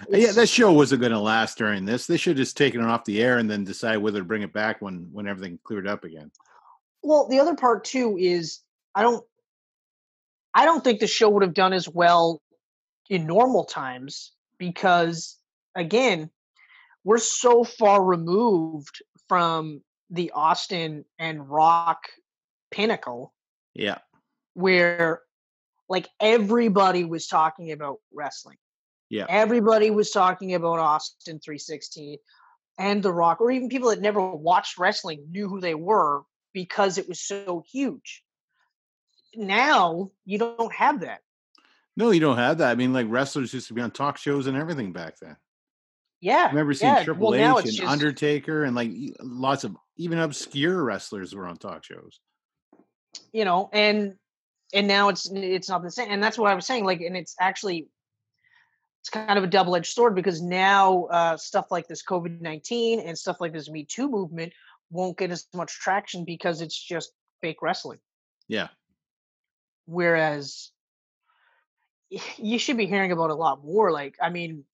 Uh, 0.00 0.16
yeah, 0.16 0.32
that 0.32 0.48
show 0.48 0.72
wasn't 0.72 1.00
going 1.00 1.12
to 1.12 1.20
last 1.20 1.58
during 1.58 1.84
this. 1.84 2.06
They 2.06 2.16
should 2.16 2.36
have 2.36 2.46
just 2.46 2.56
taken 2.56 2.80
it 2.80 2.86
off 2.86 3.04
the 3.04 3.22
air 3.22 3.38
and 3.38 3.50
then 3.50 3.64
decide 3.64 3.98
whether 3.98 4.20
to 4.20 4.24
bring 4.24 4.42
it 4.42 4.52
back 4.52 4.80
when 4.80 5.08
when 5.12 5.26
everything 5.26 5.58
cleared 5.64 5.86
up 5.86 6.04
again. 6.04 6.30
Well, 7.02 7.28
the 7.28 7.40
other 7.40 7.54
part 7.54 7.84
too 7.84 8.16
is 8.18 8.60
I 8.94 9.02
don't 9.02 9.24
I 10.54 10.64
don't 10.64 10.82
think 10.82 11.00
the 11.00 11.06
show 11.06 11.28
would 11.30 11.42
have 11.42 11.54
done 11.54 11.72
as 11.72 11.88
well 11.88 12.40
in 13.08 13.26
normal 13.26 13.64
times 13.64 14.32
because 14.58 15.38
again, 15.74 16.30
we're 17.04 17.18
so 17.18 17.64
far 17.64 18.02
removed 18.02 19.02
from 19.28 19.82
the 20.10 20.32
Austin 20.32 21.04
and 21.18 21.48
Rock 21.48 22.08
pinnacle 22.70 23.32
Yeah, 23.74 23.98
where 24.54 25.22
like 25.88 26.08
everybody 26.20 27.04
was 27.04 27.26
talking 27.26 27.72
about 27.72 27.98
wrestling. 28.12 28.58
Yeah. 29.10 29.26
Everybody 29.28 29.90
was 29.90 30.10
talking 30.10 30.54
about 30.54 30.78
Austin 30.78 31.40
316 31.40 32.16
and 32.78 33.02
The 33.02 33.12
Rock, 33.12 33.40
or 33.40 33.50
even 33.50 33.68
people 33.68 33.90
that 33.90 34.00
never 34.00 34.20
watched 34.30 34.78
wrestling 34.78 35.26
knew 35.30 35.48
who 35.48 35.60
they 35.60 35.74
were 35.74 36.22
because 36.54 36.96
it 36.96 37.08
was 37.08 37.20
so 37.20 37.62
huge. 37.70 38.22
Now 39.34 40.10
you 40.24 40.38
don't 40.38 40.72
have 40.72 41.00
that. 41.00 41.20
no, 41.96 42.10
you 42.12 42.20
don't 42.20 42.38
have 42.38 42.58
that. 42.58 42.70
I 42.70 42.74
mean, 42.76 42.92
like 42.92 43.06
wrestlers 43.08 43.52
used 43.52 43.68
to 43.68 43.74
be 43.74 43.82
on 43.82 43.90
talk 43.90 44.16
shows 44.16 44.46
and 44.46 44.56
everything 44.56 44.92
back 44.92 45.18
then. 45.20 45.36
Yeah. 46.20 46.44
I 46.44 46.48
remember 46.48 46.72
seeing 46.74 46.94
yeah. 46.94 47.04
Triple 47.04 47.30
well, 47.30 47.58
H 47.58 47.64
and 47.64 47.74
just, 47.74 47.88
Undertaker 47.88 48.64
and 48.64 48.76
like 48.76 48.92
lots 49.20 49.64
of 49.64 49.76
even 49.96 50.18
obscure 50.18 50.82
wrestlers 50.82 51.34
were 51.34 51.46
on 51.46 51.56
talk 51.56 51.84
shows. 51.84 52.20
you 53.32 53.44
know, 53.44 53.68
and 53.72 54.14
and 54.72 54.86
now 54.86 55.08
it's 55.08 55.30
it's 55.32 55.68
not 55.68 55.82
the 55.82 55.90
same. 55.90 56.08
And 56.10 56.22
that's 56.22 56.38
what 56.38 56.50
I 56.50 56.54
was 56.54 56.66
saying. 56.66 56.84
Like, 56.84 57.00
and 57.00 57.16
it's 57.16 57.34
actually 57.40 57.88
it's 59.00 59.10
kind 59.10 59.38
of 59.38 59.44
a 59.44 59.46
double 59.46 59.76
edged 59.76 59.92
sword 59.92 60.14
because 60.14 60.42
now 60.42 61.04
uh, 61.04 61.36
stuff 61.36 61.66
like 61.70 61.88
this 61.88 62.02
COVID 62.02 62.40
nineteen 62.40 63.00
and 63.00 63.16
stuff 63.16 63.40
like 63.40 63.52
this 63.52 63.70
Me 63.70 63.84
Too 63.84 64.08
movement 64.08 64.52
won't 64.90 65.16
get 65.16 65.30
as 65.30 65.46
much 65.54 65.72
traction 65.72 66.24
because 66.24 66.60
it's 66.60 66.76
just 66.78 67.12
fake 67.40 67.62
wrestling. 67.62 67.98
Yeah. 68.48 68.68
Whereas 69.86 70.70
you 72.36 72.58
should 72.58 72.76
be 72.76 72.86
hearing 72.86 73.12
about 73.12 73.30
a 73.30 73.34
lot 73.34 73.64
more. 73.64 73.90
Like, 73.90 74.16
I 74.20 74.30
mean, 74.30 74.64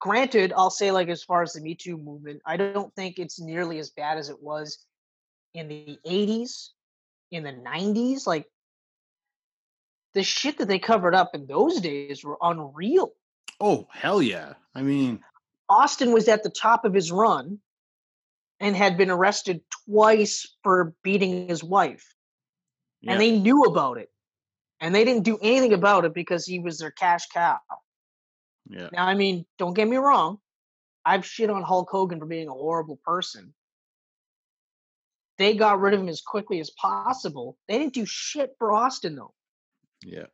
granted, 0.00 0.52
I'll 0.54 0.70
say 0.70 0.90
like 0.90 1.08
as 1.08 1.22
far 1.22 1.42
as 1.42 1.54
the 1.54 1.60
Me 1.60 1.74
Too 1.74 1.96
movement, 1.96 2.42
I 2.44 2.56
don't 2.56 2.94
think 2.94 3.18
it's 3.18 3.40
nearly 3.40 3.78
as 3.78 3.90
bad 3.90 4.18
as 4.18 4.28
it 4.28 4.42
was 4.42 4.84
in 5.54 5.68
the 5.68 5.98
'80s, 6.06 6.70
in 7.30 7.44
the 7.44 7.52
'90s. 7.52 8.26
Like 8.26 8.46
the 10.12 10.22
shit 10.22 10.58
that 10.58 10.68
they 10.68 10.78
covered 10.78 11.14
up 11.14 11.30
in 11.34 11.46
those 11.46 11.80
days 11.80 12.22
were 12.22 12.36
unreal. 12.42 13.12
Oh 13.64 13.86
hell 13.92 14.20
yeah! 14.20 14.54
I 14.74 14.82
mean, 14.82 15.22
Austin 15.68 16.12
was 16.12 16.26
at 16.26 16.42
the 16.42 16.50
top 16.50 16.84
of 16.84 16.92
his 16.92 17.12
run 17.12 17.60
and 18.58 18.74
had 18.74 18.96
been 18.96 19.08
arrested 19.10 19.60
twice 19.86 20.56
for 20.64 20.94
beating 21.04 21.48
his 21.48 21.62
wife. 21.62 22.12
yeah, 23.00 23.12
And 23.12 23.20
they 23.20 23.38
knew 23.38 23.62
about 23.64 23.98
it. 23.98 24.08
And 24.80 24.92
they 24.92 25.04
didn't 25.04 25.22
do 25.22 25.38
anything 25.40 25.72
about 25.72 26.04
it 26.04 26.12
because 26.12 26.44
he 26.44 26.58
was 26.58 26.78
their 26.78 26.90
cash 26.90 27.28
cow. 27.28 27.60
yeah, 28.68 28.88
Now, 28.92 29.06
I 29.06 29.14
mean, 29.14 29.46
don't 29.58 29.74
get 29.74 29.88
me 29.88 29.96
wrong. 29.96 30.38
I've 31.04 31.24
shit 31.24 31.50
on 31.50 31.62
Hulk 31.62 31.88
Hogan 31.90 32.18
for 32.18 32.26
being 32.26 32.48
a 32.48 32.52
horrible 32.52 32.98
person. 33.04 33.54
They 35.38 35.54
got 35.54 35.80
rid 35.80 35.94
of 35.94 36.00
him 36.00 36.08
as 36.08 36.20
quickly 36.20 36.58
as 36.60 36.70
possible. 36.70 37.56
They 37.68 37.78
didn't 37.78 37.94
do 37.94 38.06
shit 38.06 38.54
for 38.58 38.72
Austin 38.72 39.14
though. 39.16 39.34
yeah, 40.04 40.26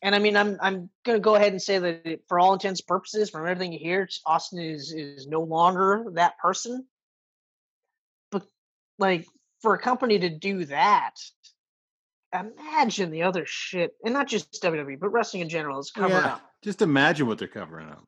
And 0.00 0.14
I 0.14 0.18
mean, 0.20 0.36
I'm 0.36 0.58
I'm 0.60 0.90
gonna 1.04 1.18
go 1.18 1.34
ahead 1.34 1.52
and 1.52 1.60
say 1.60 1.78
that 1.78 2.06
it, 2.06 2.22
for 2.28 2.38
all 2.38 2.52
intents 2.52 2.80
and 2.80 2.86
purposes, 2.86 3.30
from 3.30 3.46
everything 3.46 3.72
you 3.72 3.80
hear, 3.80 4.08
Austin 4.24 4.60
is 4.60 4.92
is 4.92 5.26
no 5.26 5.40
longer 5.40 6.04
that 6.12 6.38
person. 6.38 6.86
But 8.30 8.44
like 8.98 9.26
for 9.60 9.74
a 9.74 9.78
company 9.78 10.20
to 10.20 10.28
do 10.28 10.66
that, 10.66 11.14
imagine 12.32 13.10
the 13.10 13.22
other 13.22 13.44
shit, 13.44 13.94
and 14.04 14.14
not 14.14 14.28
just 14.28 14.62
WWE, 14.62 15.00
but 15.00 15.08
wrestling 15.08 15.42
in 15.42 15.48
general 15.48 15.80
is 15.80 15.90
covered 15.90 16.20
yeah. 16.20 16.34
up. 16.34 16.42
Just 16.62 16.80
imagine 16.82 17.26
what 17.26 17.38
they're 17.38 17.48
covering 17.48 17.88
up. 17.88 18.04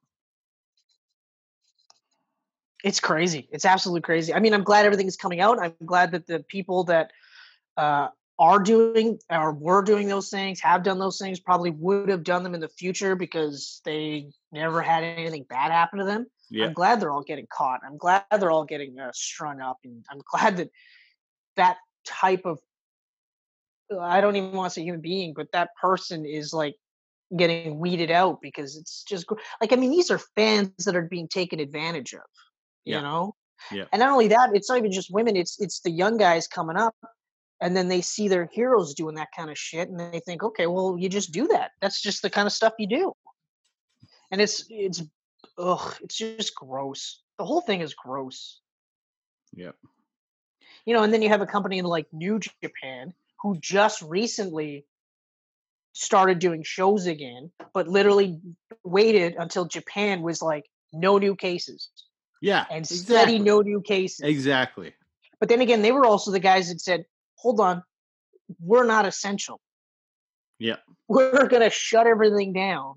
It's 2.85 3.01
crazy. 3.01 3.49
It's 3.53 3.65
absolutely 3.65 4.03
crazy. 4.03 4.33
I 4.33 4.41
mean, 4.41 4.55
I'm 4.55 4.65
glad 4.65 4.87
everything 4.87 5.07
is 5.07 5.17
coming 5.17 5.41
out. 5.41 5.59
I'm 5.61 5.75
glad 5.85 6.13
that 6.13 6.27
the 6.27 6.41
people 6.41 6.85
that 6.85 7.11
uh, 7.77 8.09
are 8.41 8.59
doing 8.59 9.19
or 9.31 9.53
were 9.53 9.83
doing 9.83 10.09
those 10.09 10.31
things, 10.31 10.61
have 10.61 10.83
done 10.83 10.99
those 10.99 11.19
things, 11.19 11.39
probably 11.39 11.71
would 11.71 12.09
have 12.09 12.25
done 12.25 12.43
them 12.43 12.55
in 12.55 12.61
the 12.61 12.71
future 12.71 13.15
because 13.15 13.83
they 13.85 14.31
never 14.51 14.81
had 14.81 15.05
anything 15.05 15.45
bad 15.49 15.71
happen 15.71 15.99
to 15.99 16.07
them. 16.07 16.27
Yeah, 16.49 16.67
I'm 16.67 16.73
glad 16.73 17.01
they're 17.01 17.13
all 17.13 17.23
getting 17.23 17.47
caught. 17.53 17.81
I'm 17.87 17.99
glad 17.99 18.25
they're 18.39 18.51
all 18.51 18.65
getting 18.65 18.99
uh, 18.99 19.13
strung 19.15 19.61
up, 19.61 19.77
and 19.85 20.05
I'm 20.11 20.23
glad 20.33 20.57
that 20.57 20.71
that 21.57 21.77
type 22.07 22.47
of 22.47 22.59
I 24.01 24.21
don't 24.21 24.37
even 24.37 24.53
want 24.53 24.73
to 24.73 24.75
say 24.75 24.85
human 24.85 25.01
being, 25.03 25.35
but 25.35 25.49
that 25.53 25.71
person 25.81 26.25
is 26.25 26.53
like 26.55 26.77
getting 27.37 27.79
weeded 27.79 28.11
out 28.11 28.41
because 28.41 28.77
it's 28.77 29.05
just 29.05 29.27
like 29.61 29.73
I 29.73 29.77
mean, 29.77 29.91
these 29.91 30.11
are 30.11 30.21
fans 30.37 30.71
that 30.87 30.97
are 30.97 31.03
being 31.03 31.29
taken 31.29 31.61
advantage 31.61 32.15
of, 32.15 32.21
you 32.85 32.95
Yeah. 32.95 33.01
know. 33.03 33.35
Yeah. 33.71 33.85
And 33.93 34.01
not 34.01 34.11
only 34.11 34.29
that, 34.29 34.51
it's 34.55 34.71
not 34.71 34.79
even 34.79 34.93
just 34.93 35.13
women; 35.13 35.37
it's 35.37 35.61
it's 35.61 35.81
the 35.81 35.91
young 35.91 36.17
guys 36.17 36.49
coming 36.49 36.77
up, 36.77 36.97
and 37.61 37.77
then 37.77 37.89
they 37.89 38.01
see 38.01 38.29
their 38.29 38.49
heroes 38.53 38.95
doing 38.95 39.17
that 39.17 39.29
kind 39.37 39.51
of 39.51 39.59
shit, 39.59 39.89
and 39.89 39.99
they 39.99 40.21
think, 40.21 40.43
okay, 40.43 40.67
well, 40.67 40.97
you 40.99 41.09
just 41.09 41.33
do 41.33 41.49
that. 41.49 41.73
That's 41.81 42.01
just 42.01 42.23
the 42.23 42.31
kind 42.31 42.47
of 42.47 42.53
stuff 42.53 42.75
you 42.79 42.87
do. 42.87 43.13
And 44.31 44.41
it's 44.41 44.65
it's 44.69 45.03
ugh, 45.59 45.97
it's 46.03 46.17
just 46.17 46.55
gross. 46.55 47.23
The 47.39 47.45
whole 47.45 47.61
thing 47.61 47.81
is 47.81 47.95
gross 47.95 48.61
yeah, 49.53 49.73
you 50.85 50.95
know, 50.95 51.03
and 51.03 51.13
then 51.13 51.23
you 51.23 51.29
have 51.29 51.41
a 51.41 51.47
company 51.47 51.79
in 51.79 51.85
like 51.85 52.07
New 52.13 52.39
Japan 52.39 53.13
who 53.43 53.59
just 53.59 54.03
recently 54.03 54.87
started 55.93 56.39
doing 56.39 56.63
shows 56.63 57.07
again, 57.07 57.51
but 57.75 57.89
literally 57.89 58.39
waited 58.85 59.35
until 59.37 59.65
Japan 59.65 60.23
was 60.23 60.41
like 60.41 60.67
no 60.93 61.19
new 61.19 61.35
cases 61.35 61.91
yeah. 62.41 62.65
and 62.71 62.87
steady 62.87 63.39
no 63.39 63.61
new 63.61 63.81
cases. 63.81 64.21
Exactly. 64.21 64.95
But 65.39 65.49
then 65.49 65.61
again, 65.61 65.83
they 65.83 65.93
were 65.93 66.05
also 66.05 66.31
the 66.31 66.41
guys 66.41 66.69
that 66.69 66.81
said, 66.81 67.05
"Hold 67.41 67.61
on, 67.61 67.83
we're 68.61 68.87
not 68.87 69.07
essential. 69.07 69.61
Yeah. 70.59 70.77
We're 71.09 71.47
going 71.49 71.63
to 71.63 71.71
shut 71.71 72.07
everything 72.07 72.53
down." 72.53 72.95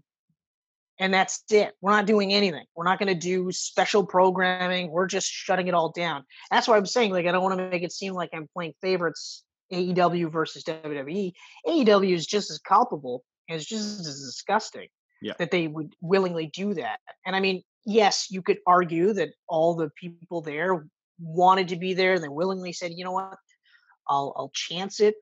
And 1.00 1.14
that's 1.14 1.44
it. 1.50 1.74
We're 1.82 1.92
not 1.92 2.06
doing 2.06 2.34
anything. 2.34 2.66
We're 2.76 2.86
not 2.86 3.00
going 3.00 3.14
to 3.14 3.20
do 3.20 3.52
special 3.52 4.06
programming. 4.06 4.92
We're 4.92 5.08
just 5.08 5.28
shutting 5.28 5.68
it 5.68 5.74
all 5.74 5.92
down. 5.92 6.24
That's 6.52 6.68
why 6.68 6.78
I'm 6.78 6.86
saying, 6.86 7.12
like, 7.12 7.26
I 7.26 7.32
don't 7.32 7.42
want 7.42 7.58
to 7.58 7.70
make 7.70 7.82
it 7.82 7.92
seem 7.92 8.14
like 8.14 8.30
I'm 8.32 8.48
playing 8.54 8.74
favorites 8.80 9.44
AEW 9.72 10.32
versus 10.32 10.64
WWE. 10.64 11.34
AEW 11.68 12.14
is 12.14 12.28
just 12.28 12.52
as 12.52 12.60
culpable 12.60 13.24
and 13.50 13.60
it's 13.60 13.68
just 13.68 14.02
as 14.02 14.06
disgusting 14.06 14.88
Yeah. 15.22 15.34
that 15.40 15.50
they 15.52 15.68
would 15.68 15.96
willingly 16.00 16.48
do 16.48 16.76
that. 16.76 17.00
And 17.26 17.36
I 17.36 17.40
mean, 17.40 17.64
yes, 17.86 18.28
you 18.30 18.42
could 18.44 18.60
argue 18.68 19.14
that 19.14 19.30
all 19.48 19.76
the 19.76 19.90
people 19.96 20.42
there 20.42 20.86
wanted 21.20 21.70
to 21.70 21.76
be 21.76 21.96
there 21.96 22.14
and 22.14 22.24
they 22.24 22.30
willingly 22.30 22.72
said, 22.72 22.94
you 22.96 23.04
know 23.04 23.12
what, 23.12 23.38
I'll 24.08 24.34
I'll 24.36 24.52
chance 24.54 25.00
it. 25.00 25.16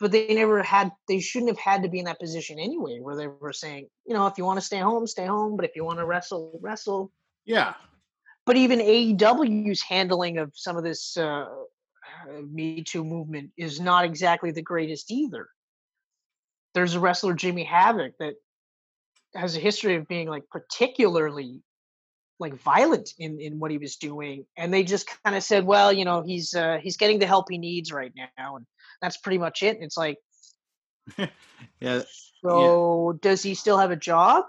But 0.00 0.12
they 0.12 0.32
never 0.32 0.62
had 0.62 0.92
they 1.08 1.18
shouldn't 1.20 1.50
have 1.50 1.58
had 1.58 1.82
to 1.82 1.88
be 1.88 1.98
in 1.98 2.04
that 2.04 2.20
position 2.20 2.58
anyway, 2.58 3.00
where 3.00 3.16
they 3.16 3.26
were 3.26 3.52
saying, 3.52 3.88
you 4.06 4.14
know, 4.14 4.26
if 4.26 4.38
you 4.38 4.44
want 4.44 4.58
to 4.60 4.64
stay 4.64 4.78
home, 4.78 5.06
stay 5.06 5.26
home, 5.26 5.56
but 5.56 5.64
if 5.64 5.74
you 5.74 5.84
want 5.84 5.98
to 5.98 6.06
wrestle, 6.06 6.58
wrestle. 6.62 7.12
Yeah. 7.44 7.74
But 8.46 8.56
even 8.56 8.78
AEW's 8.78 9.82
handling 9.82 10.38
of 10.38 10.52
some 10.54 10.76
of 10.76 10.84
this 10.84 11.16
uh, 11.16 11.46
uh, 12.28 12.40
Me 12.50 12.82
Too 12.82 13.04
movement 13.04 13.50
is 13.56 13.80
not 13.80 14.04
exactly 14.04 14.52
the 14.52 14.62
greatest 14.62 15.10
either. 15.10 15.48
There's 16.74 16.94
a 16.94 17.00
wrestler, 17.00 17.34
Jimmy 17.34 17.64
Havoc, 17.64 18.12
that 18.18 18.34
has 19.34 19.56
a 19.56 19.60
history 19.60 19.96
of 19.96 20.08
being 20.08 20.28
like 20.28 20.44
particularly 20.50 21.62
like 22.38 22.54
violent 22.62 23.10
in 23.18 23.40
in 23.40 23.58
what 23.58 23.70
he 23.70 23.78
was 23.78 23.96
doing 23.96 24.46
and 24.56 24.72
they 24.72 24.84
just 24.84 25.08
kind 25.24 25.36
of 25.36 25.42
said 25.42 25.64
well 25.64 25.92
you 25.92 26.04
know 26.04 26.22
he's 26.22 26.54
uh 26.54 26.78
he's 26.80 26.96
getting 26.96 27.18
the 27.18 27.26
help 27.26 27.46
he 27.50 27.58
needs 27.58 27.92
right 27.92 28.12
now 28.38 28.56
and 28.56 28.66
that's 29.02 29.16
pretty 29.18 29.38
much 29.38 29.62
it 29.62 29.74
and 29.76 29.84
it's 29.84 29.96
like 29.96 30.18
Yeah. 31.80 32.02
so 32.44 33.18
does 33.20 33.42
he 33.42 33.54
still 33.54 33.78
have 33.78 33.90
a 33.90 33.96
job 33.96 34.44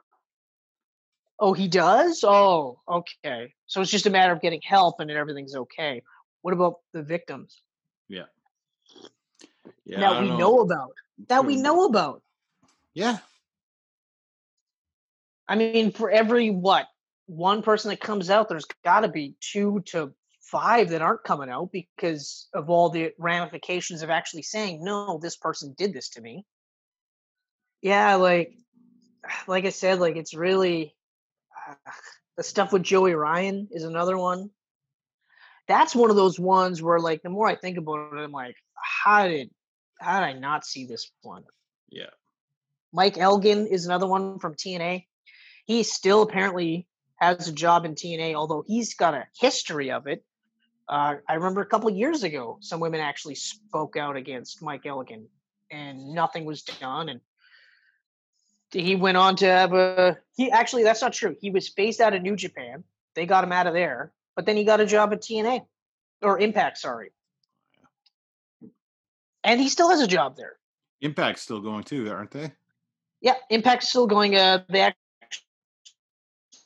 oh 1.40 1.54
he 1.54 1.68
does 1.68 2.24
oh 2.24 2.80
okay 2.88 3.54
so 3.66 3.82
it's 3.82 3.92
just 3.92 4.06
a 4.06 4.10
matter 4.10 4.34
of 4.34 4.42
getting 4.42 4.62
help 4.64 5.00
and 5.00 5.10
everything's 5.12 5.56
okay 5.56 6.02
what 6.42 6.54
about 6.54 6.76
the 6.94 7.02
victims 7.04 7.62
Yeah. 8.08 8.26
Yeah. 9.86 10.00
That 10.02 10.22
we 10.22 10.30
know 10.30 10.60
about 10.60 10.92
that 11.28 11.46
we 11.46 11.56
Hmm. 11.56 11.62
know 11.64 11.86
about 11.86 12.22
Yeah. 12.94 13.18
I 15.48 15.56
mean, 15.56 15.92
for 15.92 16.12
every 16.12 16.52
what 16.52 16.86
one 17.30 17.62
person 17.62 17.90
that 17.90 18.00
comes 18.00 18.32
out, 18.32 18.50
there's 18.50 18.66
got 18.84 19.02
to 19.02 19.08
be 19.08 19.36
two 19.40 19.84
to 19.88 20.12
five 20.42 20.90
that 20.90 21.04
aren't 21.04 21.24
coming 21.24 21.50
out 21.50 21.72
because 21.72 22.48
of 22.54 22.72
all 22.72 22.90
the 22.90 23.12
ramifications 23.20 24.02
of 24.02 24.10
actually 24.10 24.42
saying, 24.42 24.84
"No, 24.84 25.20
this 25.22 25.38
person 25.38 25.76
did 25.78 25.94
this 25.94 26.10
to 26.10 26.22
me." 26.22 26.44
Yeah, 27.82 28.16
like, 28.16 28.58
like 29.48 29.66
I 29.66 29.70
said, 29.70 30.00
like 30.00 30.16
it's 30.16 30.34
really 30.34 30.96
uh, 31.70 31.76
the 32.38 32.44
stuff 32.44 32.74
with 32.74 32.84
Joey 32.84 33.14
Ryan 33.14 33.68
is 33.72 33.84
another 33.84 34.18
one. 34.18 34.50
That's 35.68 35.96
one 35.96 36.10
of 36.10 36.16
those 36.16 36.40
ones 36.40 36.82
where, 36.82 37.00
like, 37.00 37.22
the 37.22 37.30
more 37.30 37.48
I 37.48 37.56
think 37.56 37.78
about 37.78 38.12
it, 38.12 38.18
I'm 38.18 38.32
like, 38.32 38.56
how 38.74 39.28
did 39.28 39.52
how 40.02 40.20
did 40.20 40.26
I 40.26 40.34
not 40.34 40.66
see 40.66 40.88
this 40.88 41.12
one? 41.22 41.44
Yeah. 41.90 42.10
Mike 42.92 43.20
Elgin 43.20 43.68
is 43.68 43.86
another 43.86 44.08
one 44.08 44.40
from 44.40 44.56
TNA. 44.56 45.06
He 45.66 45.84
still 45.84 46.24
apparently 46.24 46.88
has 47.20 47.48
a 47.48 47.52
job 47.52 47.86
in 47.86 47.96
TNA, 47.96 48.36
although 48.36 48.64
he's 48.66 48.94
got 48.94 49.14
a 49.14 49.28
history 49.40 49.92
of 49.92 50.08
it. 50.08 50.24
Uh, 50.88 51.16
I 51.28 51.36
remember 51.36 51.62
a 51.62 51.66
couple 51.66 51.90
of 51.90 51.96
years 51.96 52.24
ago, 52.24 52.58
some 52.62 52.80
women 52.80 53.00
actually 53.00 53.36
spoke 53.36 53.96
out 53.96 54.16
against 54.16 54.64
Mike 54.64 54.86
Elgin, 54.86 55.28
and 55.70 56.14
nothing 56.14 56.46
was 56.46 56.64
done. 56.64 57.10
And 57.10 57.22
he 58.72 58.96
went 58.96 59.18
on 59.18 59.36
to 59.38 59.46
have 59.46 59.74
a. 59.74 60.18
He 60.36 60.50
actually, 60.50 60.84
that's 60.84 61.02
not 61.02 61.14
true. 61.14 61.36
He 61.40 61.52
was 61.52 61.70
phased 61.70 62.02
out 62.02 62.16
of 62.16 62.22
New 62.24 62.36
Japan. 62.36 62.84
They 63.16 63.26
got 63.26 63.44
him 63.44 63.52
out 63.52 63.68
of 63.68 63.74
there, 63.74 64.14
but 64.36 64.46
then 64.46 64.58
he 64.58 64.64
got 64.64 64.80
a 64.80 64.86
job 64.86 65.14
at 65.14 65.22
TNA 65.22 65.66
or 66.24 66.40
Impact. 66.40 66.80
Sorry, 66.80 67.12
and 69.44 69.60
he 69.60 69.70
still 69.70 69.90
has 69.90 70.02
a 70.02 70.08
job 70.08 70.38
there. 70.38 70.58
Impact's 71.02 71.42
still 71.42 71.62
going 71.62 71.84
too, 71.84 72.10
aren't 72.10 72.32
they? 72.32 72.52
Yeah, 73.22 73.36
Impact's 73.52 73.90
still 73.90 74.08
going. 74.08 74.36
Uh, 74.36 74.64
they 74.70 74.92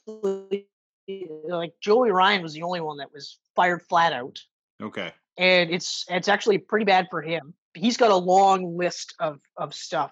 like 0.07 1.73
Joey 1.81 2.11
Ryan 2.11 2.41
was 2.41 2.53
the 2.53 2.63
only 2.63 2.81
one 2.81 2.97
that 2.97 3.11
was 3.13 3.37
fired 3.55 3.81
flat 3.83 4.13
out, 4.13 4.39
Okay. 4.81 5.11
and 5.37 5.69
it's 5.69 6.05
it's 6.09 6.27
actually 6.27 6.57
pretty 6.57 6.85
bad 6.85 7.07
for 7.09 7.21
him. 7.21 7.53
He's 7.73 7.97
got 7.97 8.11
a 8.11 8.15
long 8.15 8.77
list 8.77 9.15
of 9.19 9.39
of 9.57 9.73
stuff 9.73 10.11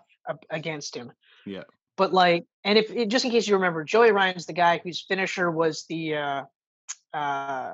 against 0.49 0.95
him. 0.95 1.11
Yeah. 1.45 1.63
But 1.97 2.13
like, 2.13 2.45
and 2.63 2.77
if 2.77 3.07
just 3.09 3.25
in 3.25 3.31
case 3.31 3.47
you 3.47 3.55
remember, 3.55 3.83
Joey 3.83 4.11
Ryan's 4.11 4.45
the 4.45 4.53
guy 4.53 4.79
whose 4.83 5.01
finisher 5.07 5.51
was 5.51 5.85
the 5.89 6.15
uh 6.15 6.43
uh 7.13 7.73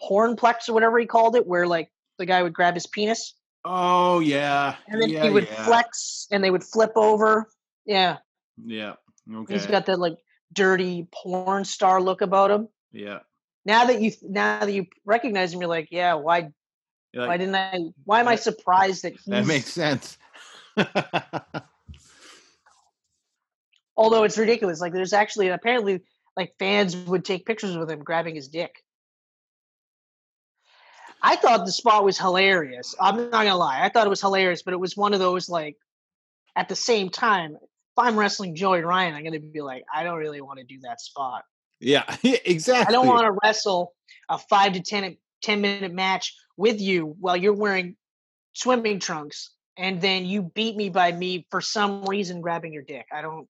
pornplex 0.00 0.68
or 0.68 0.72
whatever 0.74 0.98
he 0.98 1.06
called 1.06 1.36
it, 1.36 1.46
where 1.46 1.66
like 1.66 1.90
the 2.18 2.26
guy 2.26 2.42
would 2.42 2.52
grab 2.52 2.74
his 2.74 2.86
penis 2.86 3.34
Oh 3.64 4.20
yeah. 4.20 4.76
and 4.88 5.00
then 5.00 5.08
yeah, 5.10 5.22
he 5.22 5.30
would 5.30 5.44
yeah. 5.44 5.64
flex 5.64 6.26
and 6.30 6.42
they 6.42 6.50
would 6.50 6.64
flip 6.64 6.92
over. 6.96 7.48
Yeah. 7.86 8.18
Yeah. 8.64 8.94
Okay. 9.32 9.54
He's 9.54 9.66
got 9.66 9.86
that 9.86 9.98
like 9.98 10.14
dirty 10.52 11.08
porn 11.12 11.64
star 11.64 12.00
look 12.00 12.20
about 12.20 12.50
him. 12.50 12.68
yeah. 12.92 13.20
Now 13.64 13.84
that 13.86 14.00
you 14.00 14.12
now 14.22 14.60
that 14.60 14.72
you 14.72 14.86
recognize 15.04 15.54
him, 15.54 15.60
you're 15.60 15.68
like, 15.68 15.88
yeah, 15.90 16.14
why 16.14 16.50
You're 17.12 17.26
why 17.26 17.36
didn't 17.36 17.54
I 17.54 17.74
mm, 17.76 17.94
why 18.04 18.20
am 18.20 18.28
I 18.28 18.36
surprised 18.36 19.04
that 19.04 19.12
he's 19.12 19.24
that 19.26 19.46
makes 19.46 19.72
sense. 19.72 20.18
although 23.96 24.24
it's 24.24 24.38
ridiculous. 24.38 24.80
Like 24.80 24.92
there's 24.92 25.12
actually 25.12 25.48
apparently 25.48 26.02
like 26.36 26.54
fans 26.58 26.96
would 26.96 27.24
take 27.24 27.46
pictures 27.46 27.76
with 27.76 27.90
him 27.90 28.00
grabbing 28.00 28.34
his 28.34 28.48
dick. 28.48 28.82
I 31.22 31.36
thought 31.36 31.64
the 31.64 31.72
spot 31.72 32.04
was 32.04 32.18
hilarious. 32.18 32.96
I'm 33.00 33.16
not 33.16 33.30
gonna 33.30 33.56
lie. 33.56 33.84
I 33.84 33.88
thought 33.88 34.06
it 34.06 34.10
was 34.10 34.20
hilarious, 34.20 34.62
but 34.62 34.74
it 34.74 34.80
was 34.80 34.96
one 34.96 35.14
of 35.14 35.20
those 35.20 35.48
like 35.48 35.76
at 36.56 36.68
the 36.68 36.76
same 36.76 37.10
time, 37.10 37.56
if 37.96 38.04
I'm 38.04 38.18
wrestling 38.18 38.54
Joey 38.54 38.80
Ryan, 38.82 39.14
I'm 39.14 39.24
gonna 39.24 39.40
be 39.40 39.60
like, 39.60 39.84
I 39.92 40.02
don't 40.04 40.18
really 40.18 40.40
want 40.40 40.58
to 40.58 40.64
do 40.64 40.80
that 40.82 41.00
spot. 41.00 41.44
yeah. 41.80 42.04
Exactly. 42.24 42.86
I 42.88 42.92
don't 42.92 43.06
want 43.06 43.26
to 43.26 43.38
wrestle 43.42 43.94
a 44.28 44.38
five 44.38 44.72
to 44.74 44.80
10, 44.80 45.16
10 45.42 45.60
minute 45.60 45.92
match 45.92 46.34
with 46.56 46.80
you 46.80 47.16
while 47.20 47.36
you're 47.36 47.52
wearing 47.52 47.96
swimming 48.54 49.00
trunks 49.00 49.50
and 49.76 50.00
then 50.00 50.24
you 50.24 50.42
beat 50.54 50.76
me 50.76 50.90
by 50.90 51.12
me 51.12 51.46
for 51.50 51.60
some 51.60 52.04
reason 52.04 52.40
grabbing 52.40 52.72
your 52.72 52.82
dick. 52.82 53.06
I 53.12 53.22
don't 53.22 53.48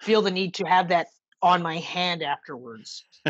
feel 0.00 0.22
the 0.22 0.30
need 0.30 0.54
to 0.54 0.64
have 0.64 0.88
that 0.88 1.08
on 1.42 1.62
my 1.62 1.78
hand 1.78 2.22
afterwards. 2.22 3.04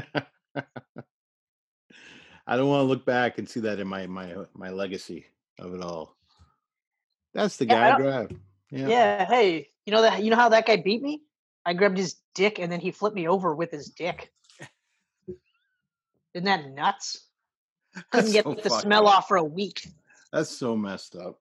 I 2.47 2.57
don't 2.57 2.69
want 2.69 2.81
to 2.81 2.85
look 2.89 3.05
back 3.05 3.39
and 3.39 3.49
see 3.49 3.61
that 3.61 3.79
in 3.79 3.87
my 3.87 4.07
my 4.07 4.33
uh, 4.33 4.45
my 4.55 4.71
legacy 4.71 5.27
of 5.59 5.75
it 5.75 5.83
all. 5.83 6.17
That's 7.35 7.57
the 7.59 7.67
Yeah, 7.67 7.75
I 7.75 7.79
guy 7.91 7.95
I 7.95 7.97
grabbed. 7.97 8.37
Yeah. 8.71 8.89
Yeah. 8.89 9.27
hey, 9.27 9.69
you 9.87 9.93
know 9.93 10.03
that 10.03 10.23
you 10.23 10.31
know 10.31 10.37
how 10.37 10.51
that 10.51 10.67
guy 10.67 10.77
beat 10.77 11.03
me? 11.03 11.23
I 11.65 11.75
grabbed 11.75 11.99
his 11.99 12.17
dick 12.35 12.59
and 12.59 12.71
then 12.71 12.81
he 12.81 12.91
flipped 12.91 13.17
me 13.17 13.29
over 13.29 13.55
with 13.55 13.71
his 13.71 13.89
dick. 13.91 14.33
Isn't 16.35 16.45
that 16.45 16.71
nuts? 16.71 17.27
Couldn't 18.11 18.33
That's 18.33 18.33
get 18.33 18.45
so 18.45 18.55
the 18.55 18.71
smell 18.71 19.09
up. 19.09 19.19
off 19.19 19.29
for 19.29 19.37
a 19.37 19.45
week. 19.45 19.87
That's 20.33 20.51
so 20.51 20.77
messed 20.77 21.17
up. 21.17 21.41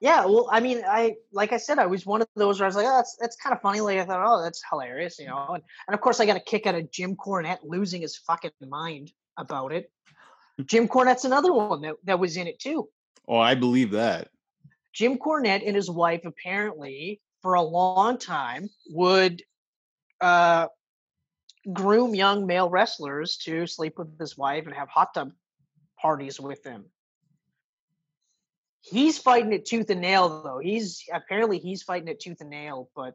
Yeah, 0.00 0.26
well, 0.26 0.48
I 0.50 0.60
mean, 0.60 0.82
I 0.86 1.16
like 1.32 1.52
I 1.52 1.56
said, 1.56 1.78
I 1.78 1.86
was 1.86 2.04
one 2.04 2.20
of 2.20 2.28
those 2.36 2.60
where 2.60 2.66
I 2.66 2.68
was 2.68 2.76
like, 2.76 2.86
oh, 2.86 2.96
that's 2.96 3.16
that's 3.18 3.36
kind 3.36 3.54
of 3.54 3.62
funny. 3.62 3.80
Like 3.80 3.98
I 3.98 4.04
thought, 4.04 4.22
oh, 4.22 4.42
that's 4.42 4.62
hilarious, 4.68 5.18
you 5.18 5.26
know. 5.26 5.46
And, 5.54 5.62
and 5.86 5.94
of 5.94 6.00
course, 6.00 6.20
I 6.20 6.26
got 6.26 6.36
a 6.36 6.40
kick 6.40 6.66
out 6.66 6.74
of 6.74 6.90
Jim 6.90 7.16
Cornette 7.16 7.60
losing 7.62 8.02
his 8.02 8.16
fucking 8.16 8.50
mind 8.68 9.12
about 9.38 9.72
it. 9.72 9.90
Jim 10.66 10.88
Cornette's 10.88 11.24
another 11.24 11.52
one 11.52 11.80
that, 11.82 11.94
that 12.04 12.18
was 12.18 12.36
in 12.36 12.46
it 12.46 12.58
too. 12.58 12.88
Oh, 13.26 13.38
I 13.38 13.54
believe 13.54 13.92
that. 13.92 14.28
Jim 14.94 15.18
Cornette 15.18 15.66
and 15.66 15.74
his 15.74 15.90
wife 15.90 16.24
apparently, 16.24 17.20
for 17.42 17.54
a 17.54 17.62
long 17.62 18.16
time, 18.16 18.70
would 18.90 19.42
uh, 20.20 20.68
groom 21.72 22.14
young 22.14 22.46
male 22.46 22.70
wrestlers 22.70 23.36
to 23.38 23.66
sleep 23.66 23.98
with 23.98 24.18
his 24.18 24.38
wife 24.38 24.66
and 24.66 24.74
have 24.74 24.88
hot 24.88 25.12
tub 25.12 25.32
parties 26.00 26.40
with 26.40 26.62
them. 26.62 26.84
He's 28.82 29.18
fighting 29.18 29.52
it 29.52 29.64
tooth 29.64 29.90
and 29.90 30.00
nail, 30.00 30.42
though. 30.42 30.58
He's 30.58 31.02
apparently 31.12 31.58
he's 31.58 31.82
fighting 31.82 32.08
it 32.08 32.20
tooth 32.20 32.40
and 32.40 32.50
nail, 32.50 32.90
but 32.94 33.14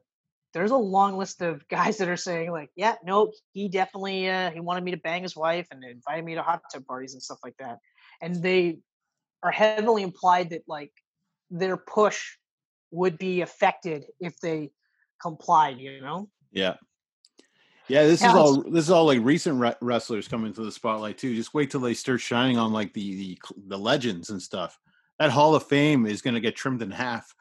there's 0.54 0.72
a 0.72 0.78
long 0.78 1.18
list 1.18 1.42
of 1.42 1.68
guys 1.70 1.98
that 1.98 2.10
are 2.10 2.18
saying 2.18 2.52
like, 2.52 2.72
yeah, 2.76 2.96
no, 3.06 3.32
he 3.54 3.70
definitely 3.70 4.30
uh, 4.30 4.52
he 4.52 4.60
wanted 4.60 4.84
me 4.84 4.92
to 4.92 4.98
bang 4.98 5.24
his 5.24 5.36
wife 5.36 5.68
and 5.72 5.84
invited 5.84 6.26
me 6.26 6.36
to 6.36 6.42
hot 6.42 6.62
tub 6.74 6.86
parties 6.86 7.14
and 7.14 7.24
stuff 7.24 7.40
like 7.44 7.56
that, 7.60 7.78
and 8.22 8.42
they 8.42 8.80
are 9.44 9.52
heavily 9.52 10.04
implied 10.04 10.50
that 10.50 10.64
like 10.68 10.92
their 11.50 11.78
push 11.78 12.38
would 12.92 13.18
be 13.18 13.42
affected 13.42 14.06
if 14.20 14.40
they 14.40 14.72
complied. 15.22 15.80
You 15.80 16.02
know? 16.02 16.30
Yeah. 16.52 16.76
Yeah, 17.88 18.04
this 18.06 18.22
Yeah, 18.22 18.30
is 18.30 18.36
all 18.36 18.62
this 18.62 18.84
is 18.86 18.92
all 18.92 19.06
like 19.06 19.20
recent 19.24 19.60
re- 19.60 19.76
wrestlers 19.82 20.28
coming 20.28 20.54
to 20.54 20.64
the 20.64 20.72
spotlight 20.72 21.18
too. 21.18 21.36
Just 21.36 21.56
wait 21.56 21.72
till 21.72 21.80
they 21.82 21.96
start 21.96 22.22
shining 22.22 22.58
on 22.58 22.72
like 22.72 22.94
the 22.94 23.16
the 23.16 23.40
the 23.68 23.78
legends 23.78 24.30
and 24.30 24.42
stuff. 24.42 24.80
That 25.18 25.32
Hall 25.32 25.56
of 25.56 25.64
Fame 25.64 26.06
is 26.06 26.22
going 26.22 26.36
to 26.36 26.40
get 26.40 26.56
trimmed 26.56 26.82
in 26.84 26.92
half. 26.92 27.34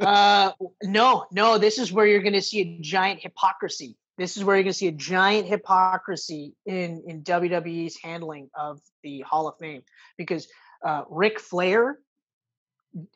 uh 0.00 0.52
no 0.84 1.26
no 1.32 1.58
this 1.58 1.78
is 1.78 1.90
where 1.90 2.06
you're 2.06 2.22
going 2.22 2.32
to 2.32 2.42
see 2.42 2.60
a 2.60 2.78
giant 2.80 3.20
hypocrisy 3.20 3.96
this 4.16 4.36
is 4.36 4.44
where 4.44 4.56
you're 4.56 4.62
going 4.62 4.72
to 4.72 4.78
see 4.78 4.86
a 4.88 4.92
giant 4.92 5.46
hypocrisy 5.46 6.54
in 6.66 7.02
in 7.08 7.22
wwe's 7.24 7.96
handling 8.02 8.48
of 8.56 8.78
the 9.02 9.20
hall 9.22 9.48
of 9.48 9.54
fame 9.58 9.82
because 10.16 10.46
uh 10.86 11.02
Ric 11.10 11.40
flair 11.40 11.98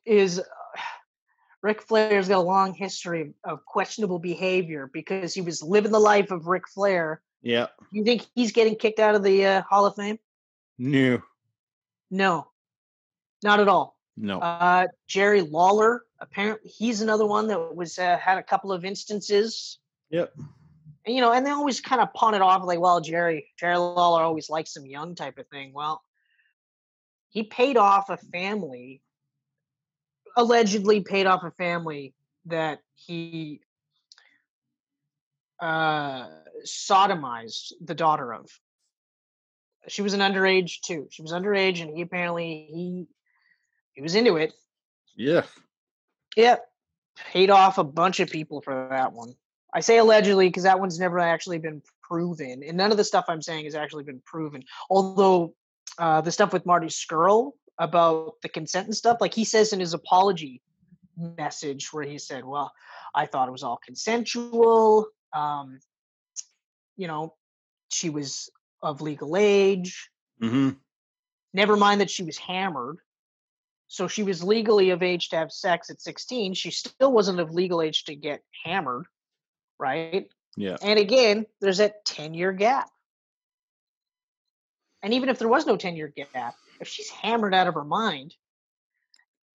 is 0.04 0.38
uh, 0.38 0.42
Ric 1.62 1.82
Flair's 1.82 2.28
got 2.28 2.38
a 2.38 2.40
long 2.40 2.74
history 2.74 3.34
of, 3.44 3.64
questionable 3.64 4.18
behavior 4.18 4.90
because 4.92 5.32
he 5.32 5.40
was 5.40 5.62
living 5.62 5.92
the 5.92 6.00
life 6.00 6.30
of 6.30 6.46
Ric 6.46 6.68
Flair. 6.68 7.22
Yeah. 7.40 7.68
You 7.92 8.04
think 8.04 8.26
he's 8.34 8.52
getting 8.52 8.76
kicked 8.76 8.98
out 8.98 9.14
of 9.14 9.22
the 9.22 9.46
uh, 9.46 9.62
Hall 9.62 9.86
of 9.86 9.94
Fame? 9.94 10.18
New. 10.78 11.22
No, 12.10 12.48
not 13.42 13.60
at 13.60 13.68
all. 13.68 13.96
No. 14.16 14.40
Uh, 14.40 14.88
Jerry 15.06 15.40
Lawler, 15.40 16.04
apparently, 16.20 16.70
he's 16.70 17.00
another 17.00 17.26
one 17.26 17.46
that 17.48 17.74
was 17.74 17.98
uh, 17.98 18.18
had 18.18 18.38
a 18.38 18.42
couple 18.42 18.72
of 18.72 18.84
instances. 18.84 19.78
Yep. 20.10 20.32
And, 21.06 21.14
you 21.14 21.20
know, 21.20 21.32
and 21.32 21.44
they 21.44 21.50
always 21.50 21.80
kind 21.80 22.00
of 22.00 22.12
pawn 22.14 22.34
it 22.34 22.42
off 22.42 22.62
like, 22.64 22.78
well, 22.78 23.00
Jerry, 23.00 23.48
Jerry 23.58 23.76
Lawler 23.76 24.22
always 24.22 24.50
likes 24.50 24.72
some 24.72 24.86
young 24.86 25.14
type 25.14 25.38
of 25.38 25.48
thing. 25.48 25.72
Well, 25.72 26.02
he 27.30 27.42
paid 27.42 27.76
off 27.76 28.10
a 28.10 28.18
family, 28.18 29.00
allegedly 30.36 31.00
paid 31.00 31.26
off 31.26 31.44
a 31.44 31.50
family 31.52 32.14
that 32.46 32.80
he 32.94 33.60
uh, 35.60 36.26
sodomized 36.66 37.72
the 37.80 37.94
daughter 37.94 38.32
of. 38.34 38.50
She 39.88 40.02
was 40.02 40.14
an 40.14 40.20
underage 40.20 40.80
too. 40.80 41.08
She 41.10 41.22
was 41.22 41.32
underage, 41.32 41.82
and 41.82 41.96
he 41.96 42.02
apparently 42.02 42.68
he 42.72 43.06
he 43.94 44.02
was 44.02 44.14
into 44.14 44.36
it. 44.36 44.52
Yeah. 45.16 45.42
Yep. 46.36 46.64
Paid 47.16 47.50
off 47.50 47.78
a 47.78 47.84
bunch 47.84 48.20
of 48.20 48.30
people 48.30 48.60
for 48.60 48.88
that 48.90 49.12
one. 49.12 49.34
I 49.74 49.80
say 49.80 49.98
allegedly 49.98 50.48
because 50.48 50.62
that 50.64 50.80
one's 50.80 50.98
never 50.98 51.18
actually 51.18 51.58
been 51.58 51.82
proven. 52.02 52.62
And 52.66 52.76
none 52.76 52.90
of 52.90 52.96
the 52.96 53.04
stuff 53.04 53.24
I'm 53.28 53.42
saying 53.42 53.64
has 53.64 53.74
actually 53.74 54.04
been 54.04 54.20
proven. 54.24 54.62
Although 54.90 55.54
uh, 55.98 56.20
the 56.20 56.32
stuff 56.32 56.52
with 56.52 56.66
Marty 56.66 56.88
Scurll 56.88 57.52
about 57.82 58.40
the 58.42 58.48
consent 58.48 58.86
and 58.86 58.96
stuff, 58.96 59.18
like 59.20 59.34
he 59.34 59.44
says 59.44 59.72
in 59.72 59.80
his 59.80 59.92
apology 59.92 60.62
message, 61.16 61.92
where 61.92 62.04
he 62.04 62.16
said, 62.16 62.44
Well, 62.44 62.72
I 63.12 63.26
thought 63.26 63.48
it 63.48 63.52
was 63.52 63.64
all 63.64 63.80
consensual. 63.84 65.08
Um, 65.32 65.80
you 66.96 67.08
know, 67.08 67.34
she 67.90 68.08
was 68.08 68.50
of 68.82 69.02
legal 69.02 69.36
age. 69.36 70.08
hmm 70.40 70.70
Never 71.52 71.76
mind 71.76 72.00
that 72.00 72.10
she 72.10 72.22
was 72.22 72.38
hammered. 72.38 72.98
So 73.88 74.08
she 74.08 74.22
was 74.22 74.42
legally 74.42 74.88
of 74.90 75.02
age 75.02 75.28
to 75.30 75.36
have 75.36 75.52
sex 75.52 75.90
at 75.90 76.00
16. 76.00 76.54
She 76.54 76.70
still 76.70 77.12
wasn't 77.12 77.40
of 77.40 77.50
legal 77.50 77.82
age 77.82 78.04
to 78.04 78.14
get 78.14 78.42
hammered, 78.64 79.04
right? 79.78 80.30
Yeah. 80.56 80.76
And 80.80 80.98
again, 80.98 81.44
there's 81.60 81.78
that 81.78 82.04
10 82.06 82.32
year 82.32 82.52
gap. 82.52 82.88
And 85.02 85.12
even 85.12 85.28
if 85.28 85.38
there 85.38 85.48
was 85.48 85.66
no 85.66 85.76
10 85.76 85.96
year 85.96 86.08
gap, 86.08 86.54
if 86.82 86.88
she's 86.88 87.08
hammered 87.08 87.54
out 87.54 87.68
of 87.68 87.74
her 87.74 87.84
mind, 87.84 88.34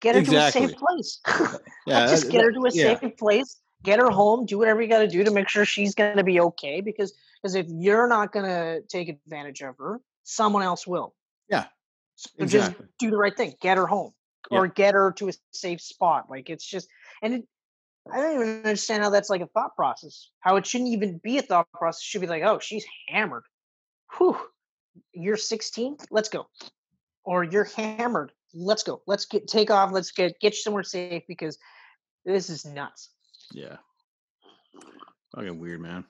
get 0.00 0.14
her 0.14 0.22
to 0.22 0.36
a 0.46 0.50
safe 0.50 0.76
place. 0.76 1.20
Uh, 1.26 1.58
yeah. 1.86 1.98
Uh, 2.04 2.08
just 2.08 2.30
get 2.30 2.42
her 2.42 2.52
to 2.52 2.60
a 2.60 2.70
yeah. 2.72 2.98
safe 2.98 3.16
place, 3.18 3.60
get 3.82 3.98
her 3.98 4.10
home, 4.10 4.46
do 4.46 4.56
whatever 4.58 4.80
you 4.80 4.88
got 4.88 5.00
to 5.00 5.08
do 5.08 5.24
to 5.24 5.30
make 5.32 5.48
sure 5.48 5.64
she's 5.64 5.94
going 5.94 6.16
to 6.16 6.24
be 6.24 6.40
okay. 6.40 6.80
Because 6.80 7.12
because 7.42 7.54
if 7.56 7.66
you're 7.68 8.08
not 8.08 8.32
going 8.32 8.46
to 8.46 8.82
take 8.88 9.08
advantage 9.08 9.60
of 9.60 9.76
her, 9.78 10.00
someone 10.22 10.62
else 10.62 10.86
will. 10.86 11.14
Yeah, 11.48 11.64
So 12.14 12.30
exactly. 12.38 12.76
just 12.84 12.98
do 12.98 13.10
the 13.10 13.16
right 13.16 13.36
thing. 13.36 13.54
Get 13.60 13.76
her 13.76 13.86
home 13.86 14.12
Yeah. 14.50 14.58
or 14.58 14.66
get 14.68 14.94
her 14.94 15.12
to 15.12 15.28
a 15.28 15.32
safe 15.52 15.80
spot. 15.80 16.30
Like 16.30 16.48
it's 16.48 16.64
just, 16.64 16.88
and 17.22 17.34
it, 17.34 17.44
I 18.10 18.20
don't 18.20 18.34
even 18.34 18.48
understand 18.58 19.02
how 19.02 19.10
that's 19.10 19.30
like 19.30 19.42
a 19.42 19.46
thought 19.48 19.76
process. 19.76 20.30
How 20.40 20.56
it 20.56 20.66
shouldn't 20.66 20.90
even 20.90 21.18
be 21.18 21.38
a 21.38 21.42
thought 21.42 21.70
process. 21.72 22.00
It 22.00 22.04
should 22.04 22.20
be 22.20 22.26
like, 22.26 22.42
oh, 22.42 22.58
she's 22.60 22.86
hammered. 23.08 23.44
Whew. 24.16 24.38
You're 25.12 25.36
16. 25.36 25.96
Let's 26.10 26.28
go. 26.28 26.46
Or 27.26 27.44
you're 27.44 27.64
hammered. 27.64 28.32
Let's 28.54 28.82
go. 28.82 29.02
Let's 29.06 29.26
get 29.26 29.48
take 29.48 29.70
off. 29.70 29.92
Let's 29.92 30.12
get 30.12 30.40
get 30.40 30.54
you 30.54 30.60
somewhere 30.60 30.84
safe 30.84 31.24
because 31.28 31.58
this 32.24 32.48
is 32.48 32.64
nuts. 32.64 33.10
Yeah. 33.52 33.76
Fucking 35.34 35.58
weird, 35.58 35.80
man. 35.80 36.04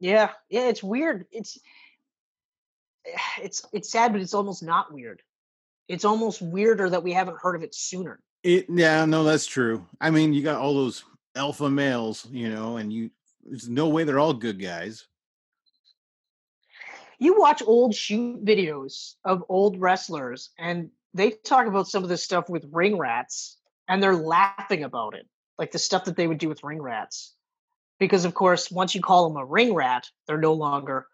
Yeah, 0.00 0.30
yeah, 0.50 0.68
it's 0.68 0.82
weird. 0.82 1.26
It's 1.30 1.58
it's 3.40 3.64
it's 3.72 3.90
sad, 3.90 4.12
but 4.12 4.20
it's 4.20 4.34
almost 4.34 4.62
not 4.62 4.92
weird. 4.92 5.22
It's 5.88 6.04
almost 6.04 6.42
weirder 6.42 6.90
that 6.90 7.02
we 7.02 7.12
haven't 7.12 7.38
heard 7.40 7.54
of 7.54 7.62
it 7.62 7.74
sooner. 7.74 8.20
It 8.42 8.66
yeah, 8.68 9.04
no, 9.04 9.22
that's 9.22 9.46
true. 9.46 9.86
I 10.00 10.10
mean, 10.10 10.32
you 10.32 10.42
got 10.42 10.60
all 10.60 10.74
those 10.74 11.04
alpha 11.36 11.70
males, 11.70 12.26
you 12.30 12.48
know, 12.50 12.78
and 12.78 12.92
you 12.92 13.10
there's 13.44 13.68
no 13.68 13.88
way 13.88 14.04
they're 14.04 14.18
all 14.18 14.34
good 14.34 14.60
guys. 14.60 15.06
You 17.22 17.38
watch 17.38 17.62
old 17.64 17.94
shoot 17.94 18.44
videos 18.44 19.14
of 19.24 19.44
old 19.48 19.80
wrestlers 19.80 20.50
and 20.58 20.90
they 21.14 21.30
talk 21.30 21.68
about 21.68 21.86
some 21.86 22.02
of 22.02 22.08
the 22.08 22.16
stuff 22.16 22.48
with 22.48 22.66
ring 22.72 22.98
rats 22.98 23.58
and 23.88 24.02
they're 24.02 24.16
laughing 24.16 24.82
about 24.82 25.14
it. 25.14 25.28
Like 25.56 25.70
the 25.70 25.78
stuff 25.78 26.06
that 26.06 26.16
they 26.16 26.26
would 26.26 26.38
do 26.38 26.48
with 26.48 26.64
ring 26.64 26.82
rats. 26.82 27.36
Because 28.00 28.24
of 28.24 28.34
course, 28.34 28.72
once 28.72 28.96
you 28.96 29.00
call 29.00 29.28
them 29.28 29.36
a 29.36 29.44
ring 29.44 29.72
rat, 29.72 30.08
they're 30.26 30.36
no 30.36 30.54
longer 30.54 31.06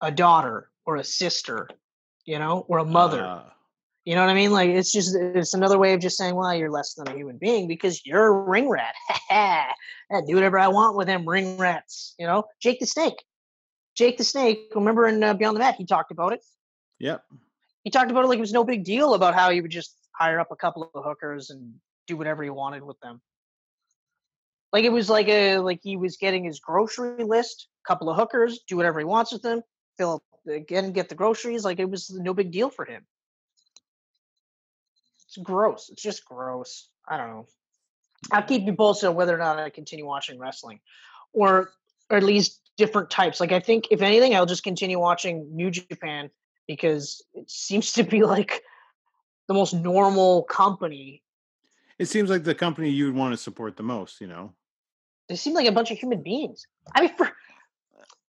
a 0.00 0.10
daughter 0.10 0.70
or 0.86 0.96
a 0.96 1.04
sister, 1.04 1.68
you 2.24 2.38
know, 2.38 2.64
or 2.66 2.78
a 2.78 2.84
mother. 2.86 3.22
Uh, 3.22 3.42
You 4.06 4.14
know 4.14 4.22
what 4.22 4.30
I 4.30 4.34
mean? 4.34 4.52
Like 4.52 4.70
it's 4.70 4.90
just 4.90 5.14
it's 5.14 5.52
another 5.52 5.78
way 5.78 5.92
of 5.92 6.00
just 6.00 6.16
saying, 6.16 6.34
well, 6.34 6.54
you're 6.54 6.70
less 6.70 6.94
than 6.94 7.08
a 7.08 7.14
human 7.14 7.36
being 7.36 7.68
because 7.68 8.06
you're 8.06 8.26
a 8.26 8.32
ring 8.32 8.70
rat. 8.70 8.94
I 9.30 9.74
do 10.26 10.34
whatever 10.34 10.58
I 10.58 10.68
want 10.68 10.96
with 10.96 11.08
them 11.08 11.28
ring 11.28 11.58
rats. 11.58 12.14
You 12.18 12.26
know, 12.26 12.44
Jake 12.58 12.80
the 12.80 12.86
Snake. 12.86 13.22
Jake 13.94 14.18
the 14.18 14.24
Snake. 14.24 14.70
Remember 14.74 15.06
in 15.06 15.22
uh, 15.22 15.34
Beyond 15.34 15.56
the 15.56 15.60
Mat, 15.60 15.76
he 15.76 15.86
talked 15.86 16.10
about 16.10 16.32
it. 16.32 16.40
yep. 16.98 17.24
He 17.84 17.90
talked 17.90 18.10
about 18.12 18.24
it 18.24 18.28
like 18.28 18.38
it 18.38 18.42
was 18.42 18.52
no 18.52 18.64
big 18.64 18.84
deal 18.84 19.14
about 19.14 19.34
how 19.34 19.50
he 19.50 19.60
would 19.60 19.70
just 19.70 19.96
hire 20.14 20.38
up 20.38 20.52
a 20.52 20.56
couple 20.56 20.88
of 20.94 21.04
hookers 21.04 21.50
and 21.50 21.74
do 22.06 22.16
whatever 22.16 22.42
he 22.44 22.50
wanted 22.50 22.84
with 22.84 22.98
them. 23.00 23.20
Like 24.72 24.84
it 24.84 24.92
was 24.92 25.10
like 25.10 25.28
a 25.28 25.58
like 25.58 25.80
he 25.82 25.96
was 25.96 26.16
getting 26.16 26.44
his 26.44 26.60
grocery 26.60 27.24
list, 27.24 27.68
couple 27.86 28.08
of 28.08 28.16
hookers, 28.16 28.60
do 28.68 28.76
whatever 28.76 29.00
he 29.00 29.04
wants 29.04 29.32
with 29.32 29.42
them, 29.42 29.62
fill 29.98 30.14
up 30.14 30.22
again, 30.48 30.92
get 30.92 31.08
the 31.08 31.14
groceries. 31.14 31.64
Like 31.64 31.78
it 31.78 31.90
was 31.90 32.10
no 32.10 32.32
big 32.32 32.52
deal 32.52 32.70
for 32.70 32.84
him. 32.84 33.04
It's 35.26 35.36
gross. 35.38 35.90
It's 35.90 36.02
just 36.02 36.24
gross. 36.24 36.88
I 37.08 37.16
don't 37.16 37.28
know. 37.30 37.46
I'll 38.30 38.42
keep 38.42 38.64
you 38.64 38.74
posted 38.74 39.08
on 39.08 39.16
whether 39.16 39.34
or 39.34 39.38
not 39.38 39.58
I 39.58 39.70
continue 39.70 40.06
watching 40.06 40.38
wrestling, 40.38 40.80
or 41.32 41.72
or 42.08 42.16
at 42.16 42.22
least 42.22 42.60
different 42.82 43.10
types. 43.10 43.38
Like 43.38 43.52
I 43.52 43.60
think, 43.60 43.86
if 43.92 44.02
anything, 44.02 44.34
I'll 44.34 44.52
just 44.54 44.64
continue 44.64 44.98
watching 44.98 45.54
New 45.54 45.70
Japan 45.70 46.30
because 46.66 47.24
it 47.32 47.48
seems 47.48 47.92
to 47.92 48.02
be 48.02 48.24
like 48.24 48.62
the 49.46 49.54
most 49.54 49.72
normal 49.72 50.42
company. 50.42 51.22
It 51.98 52.06
seems 52.06 52.28
like 52.28 52.42
the 52.42 52.54
company 52.56 52.90
you 52.90 53.06
would 53.06 53.14
want 53.14 53.32
to 53.32 53.36
support 53.36 53.76
the 53.76 53.84
most, 53.84 54.20
you 54.20 54.26
know. 54.26 54.52
They 55.28 55.36
seem 55.36 55.54
like 55.54 55.68
a 55.68 55.72
bunch 55.72 55.92
of 55.92 55.98
human 55.98 56.22
beings. 56.22 56.66
I 56.94 57.02
mean, 57.02 57.16
for 57.16 57.30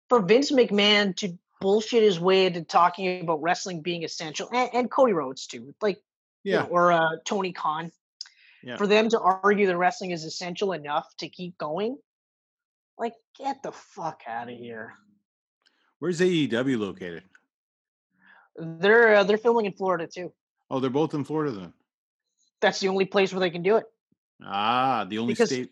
for 0.09 0.19
Vince 0.21 0.51
McMahon 0.51 1.15
to 1.17 1.37
bullshit 1.61 2.03
his 2.03 2.19
way 2.19 2.47
into 2.47 2.63
talking 2.63 3.21
about 3.21 3.41
wrestling 3.41 3.81
being 3.81 4.03
essential, 4.03 4.49
and, 4.51 4.69
and 4.73 4.91
Cody 4.91 5.13
Rhodes 5.13 5.47
too, 5.47 5.73
like 5.81 5.97
you 6.43 6.53
Yeah. 6.53 6.63
know, 6.63 6.67
or 6.67 6.91
uh, 6.91 7.11
Tony 7.23 7.53
Khan, 7.53 7.91
Yeah. 8.63 8.75
for 8.75 8.87
them 8.87 9.07
to 9.09 9.19
argue 9.19 9.67
that 9.67 9.77
wrestling 9.77 10.11
is 10.11 10.25
essential 10.25 10.73
enough 10.73 11.07
to 11.19 11.29
keep 11.29 11.57
going, 11.57 11.97
like 13.01 13.13
get 13.37 13.61
the 13.63 13.71
fuck 13.73 14.21
out 14.27 14.47
of 14.49 14.55
here. 14.57 14.93
Where's 15.99 16.21
AEW 16.21 16.79
located? 16.79 17.23
They're 18.55 19.15
uh, 19.15 19.23
they're 19.23 19.37
filming 19.37 19.65
in 19.65 19.73
Florida 19.73 20.07
too. 20.07 20.31
Oh, 20.69 20.79
they're 20.79 20.89
both 20.89 21.13
in 21.13 21.23
Florida 21.25 21.51
then. 21.51 21.73
That's 22.61 22.79
the 22.79 22.87
only 22.87 23.05
place 23.05 23.33
where 23.33 23.39
they 23.41 23.49
can 23.49 23.63
do 23.63 23.77
it 23.77 23.85
Ah, 24.43 25.05
the 25.09 25.17
only 25.17 25.33
Because- 25.33 25.49
state. 25.49 25.71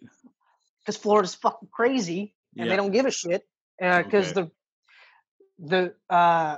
because 0.81 0.97
Florida's 0.97 1.35
fucking 1.35 1.69
crazy 1.71 2.33
and 2.57 2.65
Yeah. 2.65 2.71
they 2.71 2.75
don't 2.75 2.91
give 2.91 3.05
a 3.05 3.11
shit 3.11 3.47
because 3.79 4.33
the 4.33 4.51
the 5.59 5.93
uh, 6.09 6.57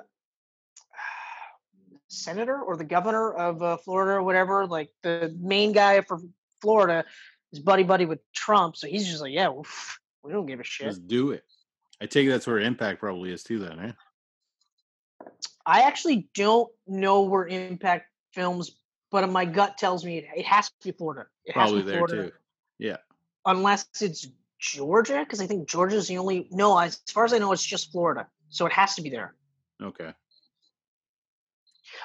senator 2.07 2.59
or 2.61 2.77
the 2.77 2.83
governor 2.83 3.31
of 3.33 3.61
uh, 3.61 3.77
Florida 3.77 4.13
or 4.13 4.23
whatever, 4.23 4.65
like 4.67 4.89
the 5.03 5.35
main 5.39 5.71
guy 5.71 6.01
for 6.01 6.19
Florida, 6.61 7.05
is 7.51 7.59
buddy 7.59 7.83
buddy 7.83 8.05
with 8.05 8.19
Trump, 8.33 8.75
so 8.77 8.87
he's 8.87 9.07
just 9.07 9.21
like, 9.21 9.33
yeah, 9.33 9.49
we 10.23 10.31
don't 10.31 10.45
give 10.45 10.59
a 10.59 10.63
shit. 10.63 10.87
Just 10.87 11.07
do 11.07 11.31
it. 11.31 11.43
I 12.01 12.05
take 12.05 12.27
it 12.27 12.29
that's 12.29 12.47
where 12.47 12.59
Impact 12.59 12.99
probably 12.99 13.31
is 13.31 13.43
too. 13.43 13.59
Then, 13.59 13.79
eh? 13.79 15.27
I 15.65 15.81
actually 15.81 16.29
don't 16.33 16.71
know 16.87 17.21
where 17.23 17.47
Impact 17.47 18.07
films, 18.33 18.75
but 19.11 19.29
my 19.29 19.45
gut 19.45 19.77
tells 19.77 20.03
me 20.03 20.19
it, 20.19 20.25
it 20.35 20.45
has 20.45 20.69
to 20.69 20.73
be 20.83 20.91
Florida. 20.91 21.27
It 21.45 21.55
has 21.55 21.69
to 21.69 21.73
Probably 21.75 21.81
be 21.83 21.89
there 21.89 22.07
Florida, 22.07 22.29
too. 22.29 22.35
Yeah. 22.79 22.97
unless 23.45 23.85
it's 23.99 24.27
Georgia, 24.59 25.19
because 25.23 25.41
I 25.41 25.47
think 25.47 25.67
Georgia's 25.67 26.07
the 26.07 26.17
only. 26.17 26.47
No, 26.51 26.77
as 26.77 27.01
far 27.11 27.25
as 27.25 27.33
I 27.33 27.37
know, 27.37 27.51
it's 27.51 27.63
just 27.63 27.91
Florida, 27.91 28.27
so 28.49 28.65
it 28.65 28.71
has 28.71 28.95
to 28.95 29.01
be 29.01 29.09
there. 29.09 29.35
Okay. 29.81 30.13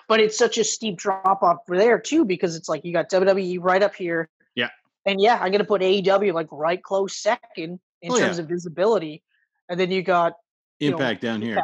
But 0.08 0.20
it's 0.20 0.36
such 0.36 0.58
a 0.58 0.64
steep 0.64 0.96
drop 0.96 1.42
off 1.42 1.58
for 1.66 1.76
there 1.76 1.98
too, 1.98 2.24
because 2.24 2.56
it's 2.56 2.68
like 2.68 2.84
you 2.84 2.92
got 2.92 3.10
WWE 3.10 3.58
right 3.60 3.82
up 3.82 3.94
here. 3.94 4.28
Yeah. 4.54 4.70
And 5.04 5.20
yeah, 5.20 5.38
I'm 5.40 5.52
gonna 5.52 5.64
put 5.64 5.82
AEW 5.82 6.32
like 6.32 6.48
right 6.50 6.82
close 6.82 7.16
second 7.16 7.80
in 8.06 8.12
Oh, 8.12 8.18
terms 8.18 8.38
yeah. 8.38 8.44
of 8.44 8.48
visibility, 8.48 9.22
and 9.68 9.78
then 9.78 9.90
you 9.90 10.02
got 10.02 10.34
you 10.78 10.90
know, 10.90 10.96
Impact 10.96 11.20
down 11.22 11.42
here. 11.42 11.62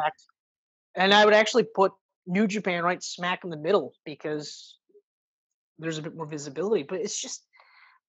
And 0.95 1.13
I 1.13 1.23
would 1.23 1.33
actually 1.33 1.63
put 1.63 1.93
New 2.27 2.47
Japan 2.47 2.83
right 2.83 3.01
smack 3.01 3.43
in 3.43 3.49
the 3.49 3.57
middle 3.57 3.93
because 4.05 4.77
there's 5.79 5.97
a 5.97 6.01
bit 6.01 6.15
more 6.15 6.25
visibility. 6.25 6.83
But 6.83 6.99
it's 6.99 7.19
just, 7.19 7.43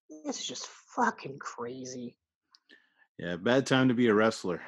it's 0.09 0.45
just 0.45 0.67
fucking 0.97 1.39
crazy. 1.39 2.17
Yeah, 3.19 3.37
bad 3.37 3.67
time 3.67 3.89
to 3.89 3.95
be 3.95 4.09
a 4.09 4.15
wrestler. 4.15 4.61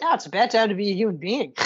God, 0.00 0.16
it's 0.16 0.26
a 0.26 0.30
bad 0.30 0.50
time 0.50 0.68
to 0.68 0.74
be 0.74 0.90
a 0.90 0.94
human 0.94 1.16
being. 1.16 1.54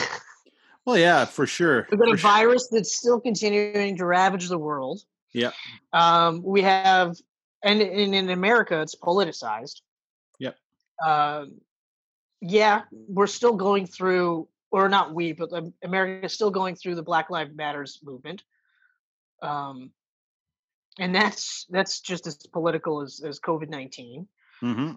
Well, 0.86 0.98
yeah, 0.98 1.24
for 1.24 1.46
sure. 1.46 1.88
We've 1.90 1.98
got 1.98 2.08
for 2.08 2.14
a 2.14 2.18
sure. 2.18 2.30
virus 2.30 2.68
that's 2.70 2.94
still 2.94 3.18
continuing 3.18 3.96
to 3.96 4.04
ravage 4.04 4.50
the 4.50 4.58
world. 4.58 5.02
Yeah. 5.32 5.52
Um, 5.94 6.42
we 6.42 6.60
have, 6.60 7.16
and 7.64 7.80
in, 7.80 8.14
in 8.14 8.30
America, 8.30 8.80
it's 8.80 8.94
politicized. 8.94 9.80
Yep. 10.38 10.56
Um, 11.04 11.60
yeah, 12.40 12.82
we're 12.92 13.26
still 13.26 13.54
going 13.54 13.86
through, 13.86 14.46
or 14.70 14.88
not 14.88 15.14
we, 15.14 15.32
but 15.32 15.50
America 15.82 16.26
is 16.26 16.34
still 16.34 16.50
going 16.50 16.76
through 16.76 16.94
the 16.94 17.02
Black 17.02 17.30
Lives 17.30 17.56
Matters 17.56 17.98
movement. 18.04 18.44
Um, 19.42 19.90
and 20.98 21.14
that's 21.14 21.66
that's 21.70 22.00
just 22.00 22.26
as 22.26 22.36
political 22.52 23.00
as, 23.00 23.20
as 23.26 23.40
COVID 23.40 23.68
nineteen. 23.68 24.28
hmm 24.60 24.92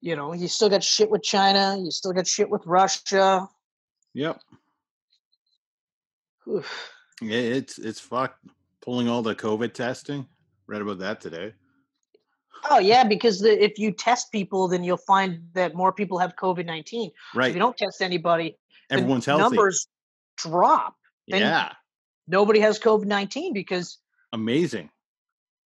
You 0.00 0.16
know, 0.16 0.34
you 0.34 0.48
still 0.48 0.68
got 0.68 0.82
shit 0.82 1.10
with 1.10 1.22
China. 1.22 1.78
You 1.82 1.90
still 1.90 2.12
got 2.12 2.26
shit 2.26 2.50
with 2.50 2.66
Russia. 2.66 3.48
Yep. 4.14 4.40
Oof. 6.48 6.92
Yeah, 7.22 7.38
it's 7.38 7.78
it's 7.78 8.00
fucked. 8.00 8.44
Pulling 8.80 9.08
all 9.08 9.22
the 9.22 9.34
COVID 9.34 9.72
testing. 9.72 10.26
Read 10.66 10.82
about 10.82 10.98
that 10.98 11.20
today. 11.20 11.54
Oh 12.70 12.78
yeah, 12.78 13.04
because 13.04 13.40
the, 13.40 13.62
if 13.62 13.78
you 13.78 13.90
test 13.92 14.30
people, 14.30 14.68
then 14.68 14.84
you'll 14.84 14.96
find 14.96 15.48
that 15.54 15.74
more 15.74 15.92
people 15.92 16.18
have 16.18 16.36
COVID 16.36 16.64
nineteen. 16.66 17.10
Right. 17.34 17.48
If 17.48 17.54
you 17.54 17.60
don't 17.60 17.76
test 17.76 18.00
anybody, 18.02 18.56
the 18.88 18.96
Everyone's 18.96 19.26
healthy. 19.26 19.42
numbers 19.42 19.88
drop. 20.36 20.96
then- 21.28 21.40
yeah. 21.40 21.72
Nobody 22.28 22.60
has 22.60 22.78
COVID 22.78 23.06
nineteen 23.06 23.52
because 23.52 23.98
Amazing. 24.32 24.90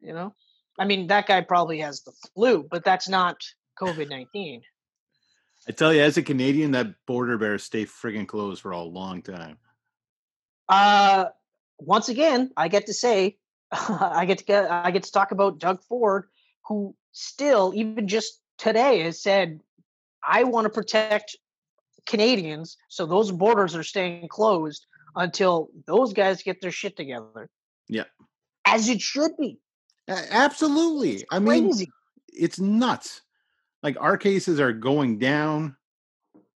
you 0.00 0.12
know. 0.14 0.34
I 0.78 0.84
mean, 0.84 1.06
that 1.08 1.26
guy 1.26 1.40
probably 1.42 1.80
has 1.80 2.02
the 2.02 2.12
flu, 2.34 2.66
but 2.70 2.84
that's 2.84 3.08
not 3.08 3.36
COVID 3.80 4.08
nineteen. 4.08 4.62
I 5.68 5.72
tell 5.72 5.92
you, 5.92 6.00
as 6.00 6.16
a 6.16 6.22
Canadian, 6.22 6.70
that 6.72 6.94
border 7.06 7.36
bears 7.38 7.64
stay 7.64 7.84
friggin' 7.84 8.26
closed 8.28 8.62
for 8.62 8.70
a 8.70 8.80
long 8.80 9.20
time. 9.20 9.58
Uh, 10.68 11.26
once 11.78 12.08
again, 12.08 12.52
I 12.56 12.68
get 12.68 12.86
to 12.86 12.94
say, 12.94 13.36
I 13.72 14.24
get 14.26 14.38
to 14.38 14.44
get, 14.44 14.70
I 14.70 14.90
get 14.90 15.02
to 15.04 15.12
talk 15.12 15.32
about 15.32 15.58
Doug 15.58 15.82
Ford, 15.84 16.28
who 16.68 16.94
still, 17.12 17.72
even 17.74 18.08
just 18.08 18.40
today, 18.58 19.00
has 19.00 19.22
said, 19.22 19.60
"I 20.26 20.44
want 20.44 20.64
to 20.64 20.70
protect 20.70 21.36
Canadians, 22.06 22.76
so 22.88 23.06
those 23.06 23.30
borders 23.32 23.74
are 23.76 23.82
staying 23.82 24.28
closed 24.28 24.86
until 25.14 25.70
those 25.86 26.12
guys 26.12 26.42
get 26.42 26.60
their 26.60 26.70
shit 26.70 26.96
together." 26.96 27.48
Yeah. 27.88 28.04
as 28.64 28.88
it 28.88 29.00
should 29.00 29.30
be. 29.38 29.60
Absolutely. 30.08 31.24
I 31.30 31.38
mean, 31.38 31.72
it's 32.28 32.58
nuts. 32.60 33.22
Like 33.82 33.96
our 34.00 34.16
cases 34.16 34.60
are 34.60 34.72
going 34.72 35.18
down. 35.18 35.76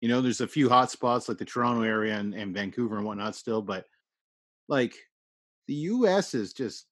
You 0.01 0.09
know, 0.09 0.21
there's 0.21 0.41
a 0.41 0.47
few 0.47 0.69
hot 0.69 0.91
spots 0.91 1.27
like 1.27 1.37
the 1.37 1.45
Toronto 1.45 1.81
area 1.81 2.17
and, 2.17 2.33
and 2.33 2.53
Vancouver 2.53 2.97
and 2.97 3.05
whatnot 3.05 3.35
still, 3.35 3.61
but 3.61 3.85
like 4.67 4.95
the 5.67 5.73
US 5.73 6.33
is 6.33 6.53
just 6.53 6.85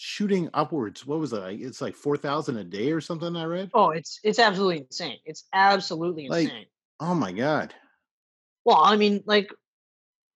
shooting 0.00 0.48
upwards. 0.54 1.04
What 1.04 1.18
was 1.18 1.32
it? 1.32 1.42
It's 1.60 1.80
like 1.80 1.96
4,000 1.96 2.56
a 2.56 2.62
day 2.62 2.92
or 2.92 3.00
something 3.00 3.34
I 3.34 3.44
read. 3.44 3.70
oh, 3.74 3.90
it's 3.90 4.20
it's 4.22 4.38
absolutely 4.38 4.78
insane. 4.78 5.18
It's 5.24 5.44
absolutely 5.52 6.28
Like, 6.28 6.44
insane. 6.44 6.66
Oh 7.00 7.14
my 7.14 7.32
God. 7.32 7.74
well, 8.64 8.80
I 8.82 8.96
mean, 8.96 9.24
like 9.26 9.50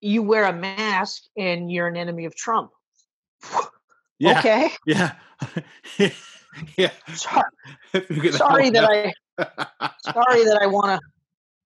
you 0.00 0.24
wear 0.24 0.44
a 0.46 0.52
mask 0.52 1.22
and 1.36 1.70
you're 1.70 1.86
an 1.86 1.96
enemy 1.96 2.24
of 2.26 2.34
Trump. 2.34 2.72
Yeah. 4.18 4.38
Okay. 4.38 4.70
Yeah. 4.86 5.14
yeah. 6.76 6.90
Sorry, 7.12 7.42
that 7.92 8.34
sorry 8.34 8.70
that. 8.70 8.84
I 8.84 9.90
Sorry 10.00 10.44
that 10.44 10.60
I 10.62 10.66
want 10.66 11.00
to 11.00 11.00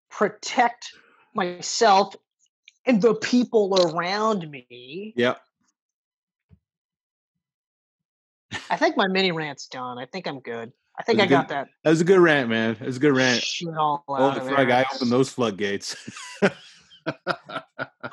protect 0.08 0.90
myself 1.34 2.16
and 2.86 3.02
the 3.02 3.14
people 3.14 3.76
around 3.78 4.50
me. 4.50 5.12
Yep. 5.16 5.38
I 8.70 8.76
think 8.76 8.96
my 8.96 9.06
mini 9.06 9.32
rant's 9.32 9.66
done. 9.66 9.98
I 9.98 10.06
think 10.06 10.26
I'm 10.26 10.40
good. 10.40 10.72
I 10.98 11.02
think 11.02 11.20
I 11.20 11.24
was 11.24 11.30
got 11.30 11.48
good. 11.48 11.54
that 11.54 11.68
That 11.84 11.90
was 11.90 12.00
a 12.00 12.04
good 12.04 12.18
rant, 12.20 12.48
man. 12.48 12.76
It 12.80 12.86
was 12.86 12.96
a 12.96 13.00
good 13.00 13.14
rant. 13.14 13.42
shit 13.42 13.68
all 13.76 14.04
out 14.08 14.38
of 14.38 14.48
frog! 14.48 14.70
I 14.70 14.84
opened 14.94 15.12
those 15.12 15.30
floodgates. 15.30 15.96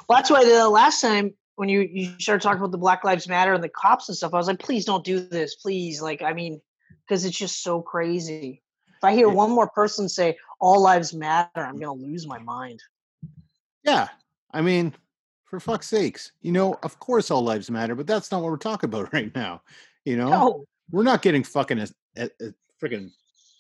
Well, 0.08 0.18
that's 0.18 0.30
why 0.30 0.44
the 0.44 0.70
last 0.70 1.02
time 1.02 1.34
when 1.56 1.70
you 1.70 1.82
you 1.82 2.14
started 2.20 2.42
talking 2.42 2.60
about 2.60 2.72
the 2.72 2.78
Black 2.78 3.04
Lives 3.04 3.28
Matter 3.28 3.54
and 3.54 3.64
the 3.64 3.70
cops 3.70 4.10
and 4.10 4.18
stuff, 4.18 4.34
I 4.34 4.38
was 4.38 4.48
like, 4.48 4.60
please 4.60 4.86
don't 4.86 5.04
do 5.04 5.20
this, 5.20 5.56
please. 5.56 6.02
Like, 6.02 6.22
I 6.22 6.34
mean, 6.34 6.62
because 7.08 7.26
it's 7.26 7.38
just 7.38 7.64
so 7.64 7.82
crazy. 7.82 8.62
If 8.88 9.04
I 9.04 9.14
hear 9.14 9.30
one 9.30 9.52
more 9.52 9.70
person 9.70 10.08
say 10.08 10.38
all 10.60 10.82
lives 10.82 11.14
matter, 11.14 11.50
I'm 11.56 11.80
gonna 11.80 11.94
lose 11.94 12.28
my 12.28 12.40
mind. 12.40 12.82
yeah, 13.84 14.10
I 14.52 14.62
mean, 14.62 14.94
for 15.46 15.60
fuck's 15.60 15.88
sakes, 15.88 16.32
you 16.42 16.52
know, 16.52 16.78
of 16.84 17.00
course 17.00 17.32
all 17.32 17.44
lives 17.44 17.72
matter, 17.72 17.96
but 17.96 18.08
that's 18.08 18.32
not 18.32 18.42
what 18.42 18.52
we're 18.52 18.58
talking 18.58 18.90
about 18.90 19.14
right 19.14 19.34
now. 19.36 19.62
You 20.06 20.18
know, 20.18 20.30
No, 20.30 20.66
we're 20.92 21.04
not 21.04 21.22
getting 21.22 21.44
fucking 21.44 21.80
as, 21.80 21.94
as, 22.16 22.30
freaking 22.82 23.10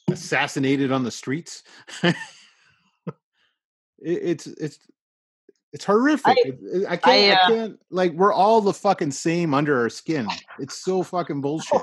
assassinated 0.09 0.91
on 0.91 1.03
the 1.03 1.11
streets. 1.11 1.63
it, 2.03 2.15
it's 4.01 4.47
it's 4.47 4.79
it's 5.71 5.85
horrific. 5.85 6.37
I- 6.37 6.85
I, 6.89 6.97
can't, 6.97 7.07
I, 7.07 7.29
uh, 7.31 7.47
can't 7.47 7.79
like 7.89 8.11
we're 8.13 8.33
all 8.33 8.61
the 8.61 8.73
fucking 8.73 9.11
same 9.11 9.53
under 9.53 9.79
our 9.79 9.89
skin. 9.89 10.27
It's 10.59 10.83
so 10.83 11.01
fucking 11.01 11.41
bullshit. 11.41 11.81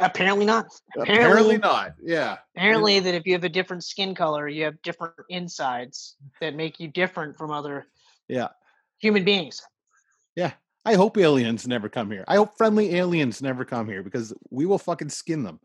apparently 0.00 0.46
not. 0.46 0.66
Apparently 0.96 1.56
Apparently, 1.56 1.58
not. 1.58 1.94
Yeah. 2.02 2.38
apparently 2.56 3.00
that 3.00 3.14
if 3.14 3.26
you 3.26 3.32
have 3.34 3.44
a 3.44 3.48
different 3.48 3.84
skin 3.84 4.14
color, 4.14 4.48
you 4.48 4.64
have 4.64 4.80
different 4.82 5.14
insides 5.28 6.16
that 6.40 6.54
make 6.54 6.80
you 6.80 6.88
different 6.88 7.36
from 7.36 7.50
other 7.50 7.86
Yeah. 8.28 8.48
human 8.98 9.24
beings. 9.24 9.62
Yeah. 10.34 10.52
I 10.86 10.94
hope 10.94 11.18
aliens 11.18 11.66
never 11.66 11.88
come 11.88 12.12
here. 12.12 12.24
I 12.28 12.36
hope 12.36 12.56
friendly 12.56 12.94
aliens 12.94 13.42
never 13.42 13.64
come 13.64 13.88
here 13.88 14.04
because 14.04 14.32
we 14.50 14.66
will 14.66 14.78
fucking 14.78 15.08
skin 15.08 15.42
them. 15.42 15.58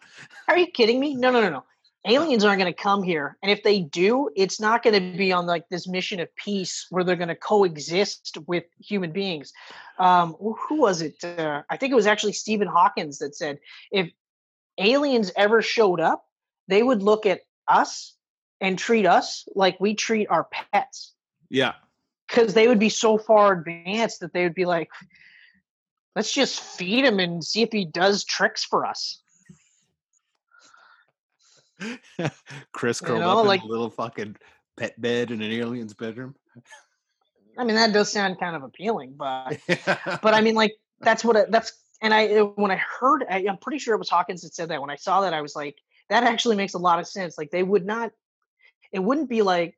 Are 0.47 0.57
you 0.57 0.65
kidding 0.65 0.99
me? 0.99 1.15
No, 1.15 1.31
no, 1.31 1.41
no, 1.41 1.49
no. 1.49 1.63
Aliens 2.07 2.43
aren't 2.43 2.59
going 2.59 2.73
to 2.73 2.81
come 2.81 3.03
here, 3.03 3.37
and 3.43 3.51
if 3.51 3.61
they 3.61 3.81
do, 3.81 4.31
it's 4.35 4.59
not 4.59 4.81
going 4.81 4.95
to 4.95 5.15
be 5.15 5.31
on 5.31 5.45
like 5.45 5.69
this 5.69 5.87
mission 5.87 6.19
of 6.19 6.35
peace 6.35 6.87
where 6.89 7.03
they're 7.03 7.15
going 7.15 7.27
to 7.27 7.35
coexist 7.35 8.39
with 8.47 8.63
human 8.79 9.11
beings. 9.11 9.53
Um, 9.99 10.35
who 10.39 10.81
was 10.81 11.03
it? 11.03 11.23
Uh, 11.23 11.61
I 11.69 11.77
think 11.77 11.91
it 11.91 11.95
was 11.95 12.07
actually 12.07 12.33
Stephen 12.33 12.67
Hawkins 12.67 13.19
that 13.19 13.35
said 13.35 13.59
if 13.91 14.11
aliens 14.79 15.31
ever 15.35 15.61
showed 15.61 15.99
up, 15.99 16.25
they 16.67 16.81
would 16.81 17.03
look 17.03 17.27
at 17.27 17.41
us 17.67 18.15
and 18.59 18.79
treat 18.79 19.05
us 19.05 19.47
like 19.53 19.79
we 19.79 19.93
treat 19.93 20.27
our 20.31 20.47
pets, 20.73 21.13
Yeah. 21.49 21.73
Because 22.31 22.53
they 22.53 22.67
would 22.67 22.79
be 22.79 22.89
so 22.89 23.17
far 23.17 23.51
advanced 23.53 24.21
that 24.21 24.33
they 24.33 24.43
would 24.43 24.55
be 24.55 24.65
like, 24.65 24.89
"Let's 26.15 26.33
just 26.33 26.61
feed 26.61 27.03
him 27.05 27.19
and 27.19 27.43
see 27.43 27.61
if 27.61 27.71
he 27.71 27.85
does 27.85 28.23
tricks 28.23 28.63
for 28.63 28.85
us." 28.85 29.21
Chris 32.71 33.01
You 33.01 33.19
know, 33.19 33.39
up 33.39 33.45
like- 33.45 33.61
in 33.61 33.67
a 33.67 33.69
little 33.71 33.89
fucking 33.89 34.37
pet 34.77 34.99
bed 35.01 35.31
in 35.31 35.41
an 35.41 35.51
alien's 35.51 35.93
bedroom. 35.93 36.35
I 37.57 37.65
mean, 37.65 37.75
that 37.75 37.91
does 37.91 38.11
sound 38.11 38.39
kind 38.39 38.55
of 38.55 38.63
appealing, 38.63 39.15
but 39.17 39.57
but 40.21 40.33
I 40.33 40.41
mean, 40.41 40.55
like 40.55 40.73
that's 41.01 41.23
what 41.23 41.35
I, 41.35 41.45
that's. 41.49 41.73
And 42.03 42.13
I 42.15 42.39
when 42.39 42.71
I 42.71 42.77
heard, 42.77 43.25
I, 43.29 43.45
I'm 43.47 43.57
pretty 43.57 43.77
sure 43.77 43.93
it 43.93 43.99
was 43.99 44.09
Hawkins 44.09 44.41
that 44.41 44.55
said 44.55 44.69
that. 44.69 44.81
When 44.81 44.89
I 44.89 44.95
saw 44.95 45.21
that, 45.21 45.33
I 45.33 45.41
was 45.41 45.55
like, 45.55 45.77
that 46.09 46.23
actually 46.23 46.55
makes 46.55 46.73
a 46.73 46.79
lot 46.79 46.97
of 46.97 47.05
sense. 47.07 47.37
Like 47.37 47.51
they 47.51 47.61
would 47.61 47.85
not, 47.85 48.11
it 48.91 48.97
wouldn't 48.99 49.29
be 49.29 49.43
like 49.43 49.77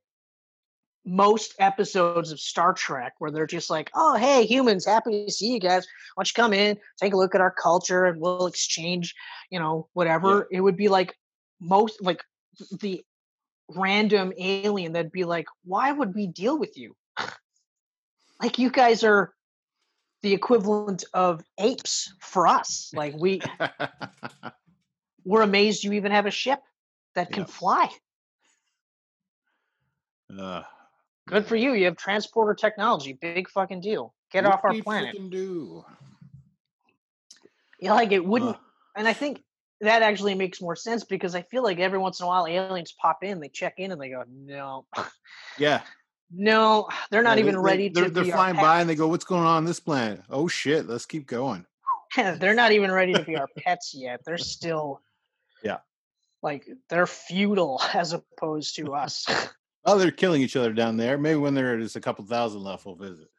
most 1.05 1.55
episodes 1.59 2.31
of 2.31 2.39
Star 2.39 2.73
Trek 2.73 3.13
where 3.19 3.31
they're 3.31 3.47
just 3.47 3.69
like, 3.69 3.91
oh 3.93 4.15
hey 4.15 4.45
humans, 4.45 4.85
happy 4.85 5.25
to 5.25 5.31
see 5.31 5.53
you 5.53 5.59
guys. 5.59 5.85
Why 6.15 6.21
don't 6.21 6.29
you 6.29 6.41
come 6.41 6.53
in, 6.53 6.77
take 6.99 7.13
a 7.13 7.17
look 7.17 7.35
at 7.35 7.41
our 7.41 7.51
culture, 7.51 8.05
and 8.05 8.19
we'll 8.19 8.47
exchange, 8.47 9.15
you 9.49 9.59
know, 9.59 9.87
whatever. 9.93 10.47
It 10.51 10.61
would 10.61 10.77
be 10.77 10.87
like 10.87 11.15
most 11.59 12.01
like 12.01 12.23
the 12.79 13.03
random 13.69 14.33
alien 14.37 14.93
that'd 14.93 15.11
be 15.11 15.25
like, 15.25 15.47
why 15.65 15.91
would 15.91 16.15
we 16.15 16.27
deal 16.27 16.57
with 16.57 16.77
you? 16.77 16.95
like 18.41 18.59
you 18.59 18.69
guys 18.69 19.03
are 19.03 19.33
the 20.21 20.33
equivalent 20.33 21.03
of 21.13 21.43
apes 21.57 22.13
for 22.19 22.47
us. 22.47 22.91
Like 22.95 23.15
we 23.17 23.41
we're 25.25 25.41
amazed 25.41 25.83
you 25.83 25.93
even 25.93 26.11
have 26.11 26.25
a 26.25 26.31
ship 26.31 26.59
that 27.15 27.31
can 27.31 27.45
fly. 27.45 27.89
uh, 30.39 30.63
Good 31.27 31.45
for 31.45 31.55
you. 31.55 31.73
You 31.73 31.85
have 31.85 31.95
transporter 31.97 32.53
technology. 32.53 33.13
Big 33.13 33.49
fucking 33.49 33.81
deal. 33.81 34.13
Get 34.31 34.45
off 34.45 34.63
our 34.63 34.73
planet. 34.81 35.15
do. 35.29 35.85
Yeah, 37.79 37.93
like 37.93 38.11
it 38.11 38.23
wouldn't 38.25 38.55
Ugh. 38.55 38.61
and 38.95 39.07
I 39.07 39.13
think 39.13 39.43
that 39.81 40.01
actually 40.01 40.35
makes 40.35 40.61
more 40.61 40.75
sense 40.75 41.03
because 41.03 41.35
I 41.35 41.41
feel 41.41 41.63
like 41.63 41.79
every 41.79 41.99
once 41.99 42.19
in 42.19 42.23
a 42.23 42.27
while 42.27 42.47
aliens 42.47 42.93
pop 42.99 43.23
in, 43.23 43.39
they 43.41 43.49
check 43.49 43.73
in 43.77 43.91
and 43.91 43.99
they 44.01 44.09
go, 44.09 44.23
No, 44.29 44.85
yeah. 45.57 45.81
no, 46.31 46.87
they're 47.11 47.23
not 47.23 47.37
Yeah, 47.37 47.43
even 47.43 47.55
they- 47.55 47.61
ready 47.61 47.89
They're, 47.89 48.05
to 48.05 48.09
they're 48.09 48.23
be 48.23 48.31
our 48.31 48.37
flying 48.37 48.55
by 48.55 48.79
and 48.81 48.89
they 48.89 48.95
go, 48.95 49.07
"What's 49.07 49.25
going 49.25 49.41
on 49.43 49.57
on 49.57 49.65
this 49.65 49.79
planet?" 49.79 50.21
Oh 50.29 50.47
shit! 50.47 50.87
Let's 50.87 51.05
keep 51.05 51.27
going. 51.27 51.65
they're 52.15 52.53
not 52.55 52.71
even 52.71 52.91
ready 52.91 53.13
to 53.13 53.23
be 53.23 53.35
our 53.35 53.47
pets 53.57 53.93
yet. 53.93 54.21
They're 54.25 54.37
still 54.55 55.01
Yeah. 55.63 55.79
like 56.41 56.65
they're 56.89 57.07
feudal 57.07 57.81
as 57.93 58.13
opposed 58.13 58.75
to 58.77 58.93
us. 58.93 59.25
Oh, 59.85 59.97
they're 59.97 60.11
killing 60.11 60.41
each 60.41 60.55
other 60.55 60.71
down 60.71 60.97
there. 60.97 61.17
Maybe 61.17 61.37
when 61.37 61.53
there's 61.53 61.95
a 61.95 62.01
couple 62.01 62.25
thousand 62.25 62.63
left, 62.63 62.85
we'll 62.85 62.95
visit. 62.95 63.29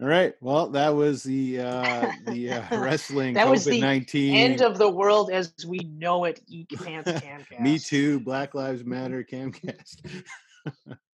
All 0.00 0.06
right. 0.06 0.34
Well, 0.40 0.68
that 0.68 0.94
was 0.94 1.24
the 1.24 1.60
uh, 1.60 2.12
the 2.28 2.52
uh, 2.52 2.62
wrestling 2.80 3.34
That 3.34 3.48
was 3.48 3.64
the 3.64 3.80
nineteen. 3.80 4.36
End 4.36 4.62
of 4.62 4.78
the 4.78 4.88
world 4.88 5.30
as 5.30 5.52
we 5.66 5.78
know 5.78 6.24
it. 6.24 6.40
Geek 6.46 6.68
Pants 6.84 7.10
Camcast. 7.10 7.60
Me 7.60 7.78
too. 7.78 8.20
Black 8.20 8.54
Lives 8.54 8.84
Matter. 8.84 9.24
Camcast. 9.24 10.22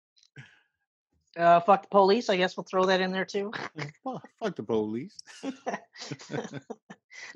Uh, 1.37 1.61
fuck 1.61 1.83
the 1.83 1.89
police. 1.89 2.29
I 2.29 2.37
guess 2.37 2.57
we'll 2.57 2.65
throw 2.65 2.85
that 2.85 3.01
in 3.01 3.11
there 3.13 3.25
too. 3.25 3.53
well, 4.05 4.23
fuck 4.43 4.55
the 4.57 4.63
police. 4.63 5.19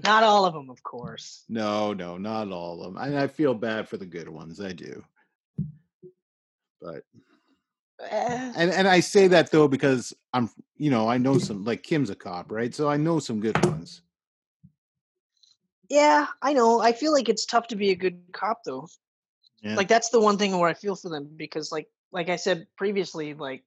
Not 0.05 0.23
all 0.23 0.45
of 0.45 0.55
them, 0.55 0.71
of 0.71 0.83
course. 0.83 1.45
No, 1.49 1.93
no, 1.93 2.19
not 2.19 2.51
all 2.51 2.83
of 2.83 2.95
them. 2.95 3.03
And 3.03 3.17
I 3.17 3.29
feel 3.29 3.55
bad 3.55 3.89
for 3.89 3.97
the 3.97 4.07
good 4.07 4.29
ones. 4.29 4.61
I 4.61 4.73
do. 4.73 5.05
But 6.81 7.05
Eh, 8.01 8.53
and 8.57 8.71
and 8.71 8.87
I 8.87 9.01
say 9.01 9.27
that 9.29 9.51
though 9.51 9.67
because 9.67 10.15
I'm 10.33 10.49
you 10.77 10.89
know 10.91 11.09
I 11.09 11.19
know 11.19 11.37
some 11.39 11.65
like 11.65 11.83
Kim's 11.83 12.11
a 12.11 12.15
cop, 12.15 12.53
right? 12.53 12.73
So 12.73 12.89
I 12.89 12.97
know 12.97 13.19
some 13.19 13.41
good 13.41 13.65
ones. 13.67 14.03
yeah, 15.89 16.27
I 16.41 16.53
know. 16.53 16.81
I 16.81 16.93
feel 16.93 17.13
like 17.13 17.29
it's 17.29 17.45
tough 17.45 17.67
to 17.69 17.77
be 17.77 17.91
a 17.91 17.97
good 17.97 18.21
cop 18.33 18.61
though. 18.65 18.89
Yeah. 19.63 19.75
Like 19.75 19.89
that's 19.89 20.11
the 20.11 20.21
one 20.21 20.39
thing 20.39 20.57
where 20.57 20.71
I 20.71 20.75
feel 20.75 20.95
for 20.95 21.09
them 21.09 21.29
because 21.37 21.73
like 21.73 21.89
like 22.13 22.29
I 22.29 22.37
said 22.37 22.69
previously, 22.77 23.35
like 23.35 23.65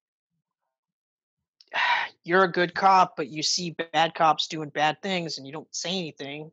you're 2.23 2.43
a 2.43 2.51
good 2.51 2.73
cop, 2.75 3.15
but 3.17 3.29
you 3.29 3.43
see 3.43 3.75
bad 3.93 4.13
cops 4.15 4.47
doing 4.47 4.69
bad 4.69 5.01
things 5.01 5.37
and 5.37 5.47
you 5.47 5.53
don't 5.53 5.73
say 5.73 5.89
anything 5.89 6.51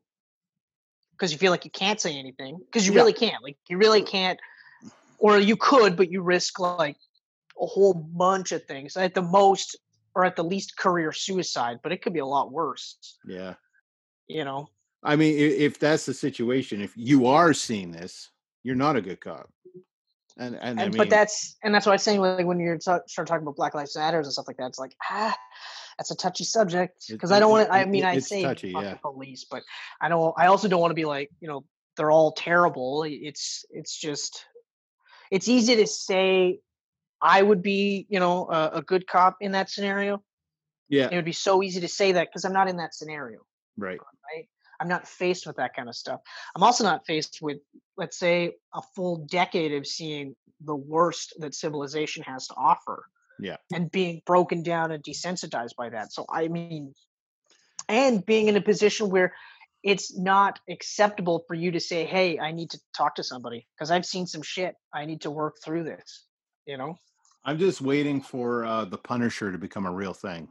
because 1.12 1.32
you 1.32 1.38
feel 1.38 1.50
like 1.50 1.64
you 1.64 1.70
can't 1.70 2.00
say 2.00 2.16
anything 2.18 2.58
because 2.58 2.86
you 2.86 2.92
Yeah. 2.94 3.00
really 3.00 3.12
can't. 3.12 3.42
Like 3.42 3.56
you 3.68 3.76
really 3.78 4.02
can't, 4.02 4.38
or 5.18 5.38
you 5.38 5.56
could, 5.56 5.96
but 5.96 6.10
you 6.10 6.22
risk 6.22 6.58
like 6.60 6.96
a 7.60 7.66
whole 7.66 7.92
bunch 7.94 8.52
of 8.52 8.64
things 8.66 8.96
at 8.96 9.14
the 9.14 9.22
most, 9.22 9.76
or 10.14 10.24
at 10.24 10.36
the 10.36 10.44
least, 10.44 10.76
career 10.76 11.12
suicide. 11.12 11.78
But 11.82 11.92
it 11.92 12.02
could 12.02 12.12
be 12.12 12.20
a 12.20 12.26
lot 12.26 12.50
worse. 12.52 13.18
yeah. 13.26 13.54
You 14.26 14.44
know. 14.44 14.68
I 15.02 15.16
mean, 15.16 15.36
if 15.38 15.78
that's 15.78 16.06
the 16.06 16.14
situation, 16.14 16.80
if 16.82 16.92
you 16.96 17.26
are 17.26 17.52
seeing 17.54 17.92
this, 17.92 18.30
you're 18.64 18.74
not 18.74 18.96
a 18.96 19.00
good 19.00 19.20
cop. 19.20 19.48
And 20.38 20.54
and, 20.60 20.80
I 20.80 20.84
mean, 20.88 20.96
but 20.96 21.10
that's 21.10 21.56
and 21.64 21.74
that's 21.74 21.84
why 21.86 21.92
I'm 21.92 21.98
saying 21.98 22.20
like 22.20 22.46
when 22.46 22.60
you're 22.60 22.78
ta- 22.78 23.00
start 23.06 23.26
talking 23.26 23.42
about 23.42 23.56
Black 23.56 23.74
Lives 23.74 23.96
Matters 23.96 24.26
and 24.26 24.32
stuff 24.32 24.46
like 24.46 24.56
that, 24.58 24.68
it's 24.68 24.78
like 24.78 24.94
ah, 25.10 25.36
that's 25.98 26.10
a 26.12 26.16
touchy 26.16 26.44
subject 26.44 27.04
because 27.08 27.32
I 27.32 27.40
don't 27.40 27.50
want 27.50 27.64
it- 27.64 27.66
to. 27.66 27.74
I 27.74 27.80
it- 27.82 27.88
mean, 27.88 28.04
I 28.04 28.14
it's 28.14 28.28
say 28.28 28.42
touchy, 28.42 28.70
yeah. 28.70 28.94
police, 28.94 29.44
but 29.50 29.62
I 30.00 30.08
don't. 30.08 30.32
I 30.38 30.46
also 30.46 30.68
don't 30.68 30.80
want 30.80 30.92
to 30.92 30.94
be 30.94 31.04
like 31.06 31.30
you 31.40 31.48
know 31.48 31.64
they're 31.96 32.12
all 32.12 32.32
terrible. 32.32 33.02
It's 33.04 33.64
it's 33.70 33.98
just 33.98 34.44
it's 35.32 35.48
easy 35.48 35.74
to 35.76 35.86
say 35.88 36.60
I 37.20 37.42
would 37.42 37.62
be 37.62 38.06
you 38.08 38.20
know 38.20 38.48
a, 38.48 38.70
a 38.74 38.82
good 38.82 39.06
cop 39.08 39.38
in 39.40 39.52
that 39.52 39.68
scenario. 39.70 40.22
yeah, 40.88 41.08
It 41.10 41.16
would 41.16 41.24
be 41.24 41.32
so 41.32 41.62
easy 41.64 41.80
to 41.80 41.88
say 41.88 42.12
that 42.12 42.28
because 42.28 42.44
I'm 42.44 42.52
not 42.52 42.68
in 42.68 42.76
that 42.76 42.94
scenario. 42.94 43.40
Right. 43.76 43.98
Right. 44.32 44.48
I'm 44.80 44.88
not 44.88 45.08
faced 45.08 45.46
with 45.46 45.56
that 45.56 45.74
kind 45.74 45.88
of 45.88 45.96
stuff. 45.96 46.20
I'm 46.54 46.62
also 46.62 46.84
not 46.84 47.06
faced 47.06 47.38
with, 47.42 47.58
let's 47.96 48.18
say, 48.18 48.54
a 48.74 48.82
full 48.94 49.26
decade 49.30 49.72
of 49.72 49.86
seeing 49.86 50.34
the 50.60 50.76
worst 50.76 51.34
that 51.38 51.54
civilization 51.54 52.22
has 52.24 52.46
to 52.48 52.54
offer. 52.54 53.04
Yeah. 53.40 53.56
And 53.72 53.90
being 53.90 54.22
broken 54.26 54.62
down 54.62 54.90
and 54.90 55.02
desensitized 55.02 55.76
by 55.76 55.90
that. 55.90 56.12
So, 56.12 56.26
I 56.32 56.48
mean, 56.48 56.94
and 57.88 58.24
being 58.26 58.48
in 58.48 58.56
a 58.56 58.60
position 58.60 59.10
where 59.10 59.32
it's 59.84 60.16
not 60.18 60.58
acceptable 60.68 61.44
for 61.46 61.54
you 61.54 61.70
to 61.70 61.80
say, 61.80 62.04
"Hey, 62.04 62.38
I 62.38 62.50
need 62.50 62.70
to 62.70 62.80
talk 62.96 63.14
to 63.14 63.22
somebody 63.22 63.66
because 63.74 63.90
I've 63.90 64.04
seen 64.04 64.26
some 64.26 64.42
shit. 64.42 64.74
I 64.92 65.04
need 65.04 65.20
to 65.22 65.30
work 65.30 65.56
through 65.64 65.84
this." 65.84 66.26
You 66.66 66.78
know. 66.78 66.96
I'm 67.44 67.58
just 67.58 67.80
waiting 67.80 68.20
for 68.20 68.64
uh, 68.64 68.84
the 68.84 68.98
Punisher 68.98 69.52
to 69.52 69.58
become 69.58 69.86
a 69.86 69.92
real 69.92 70.12
thing. 70.12 70.48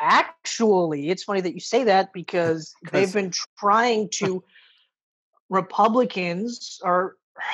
Actually, 0.00 1.08
it's 1.08 1.24
funny 1.24 1.40
that 1.40 1.54
you 1.54 1.60
say 1.60 1.84
that 1.84 2.12
because 2.12 2.74
they've 2.92 3.12
been 3.12 3.32
trying 3.58 4.08
to. 4.14 4.42
Republicans 5.50 6.80
are. 6.84 7.16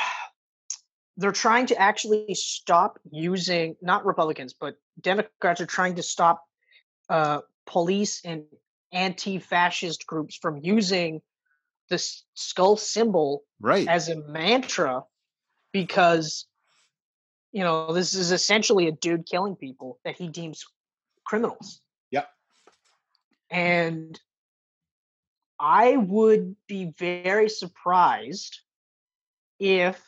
They're 1.16 1.32
trying 1.32 1.66
to 1.66 1.76
actually 1.78 2.32
stop 2.34 2.98
using 3.10 3.76
not 3.82 4.06
Republicans, 4.06 4.54
but 4.58 4.76
Democrats 5.02 5.60
are 5.60 5.66
trying 5.66 5.96
to 5.96 6.02
stop 6.02 6.42
uh, 7.10 7.40
police 7.66 8.22
and 8.24 8.44
anti-fascist 8.92 10.06
groups 10.06 10.36
from 10.36 10.60
using 10.62 11.20
the 11.90 11.98
skull 12.34 12.76
symbol 12.76 13.42
Right. 13.60 13.86
as 13.86 14.08
a 14.08 14.16
mantra 14.16 15.04
because 15.72 16.46
you 17.52 17.62
know 17.64 17.92
this 17.92 18.14
is 18.14 18.32
essentially 18.32 18.88
a 18.88 18.92
dude 18.92 19.26
killing 19.26 19.56
people 19.56 19.98
that 20.04 20.16
he 20.16 20.28
deems 20.28 20.64
criminals. 21.24 21.80
And 23.50 24.18
i 25.58 25.96
would 25.96 26.56
be 26.66 26.92
very 26.98 27.48
surprised 27.48 28.60
if 29.58 30.00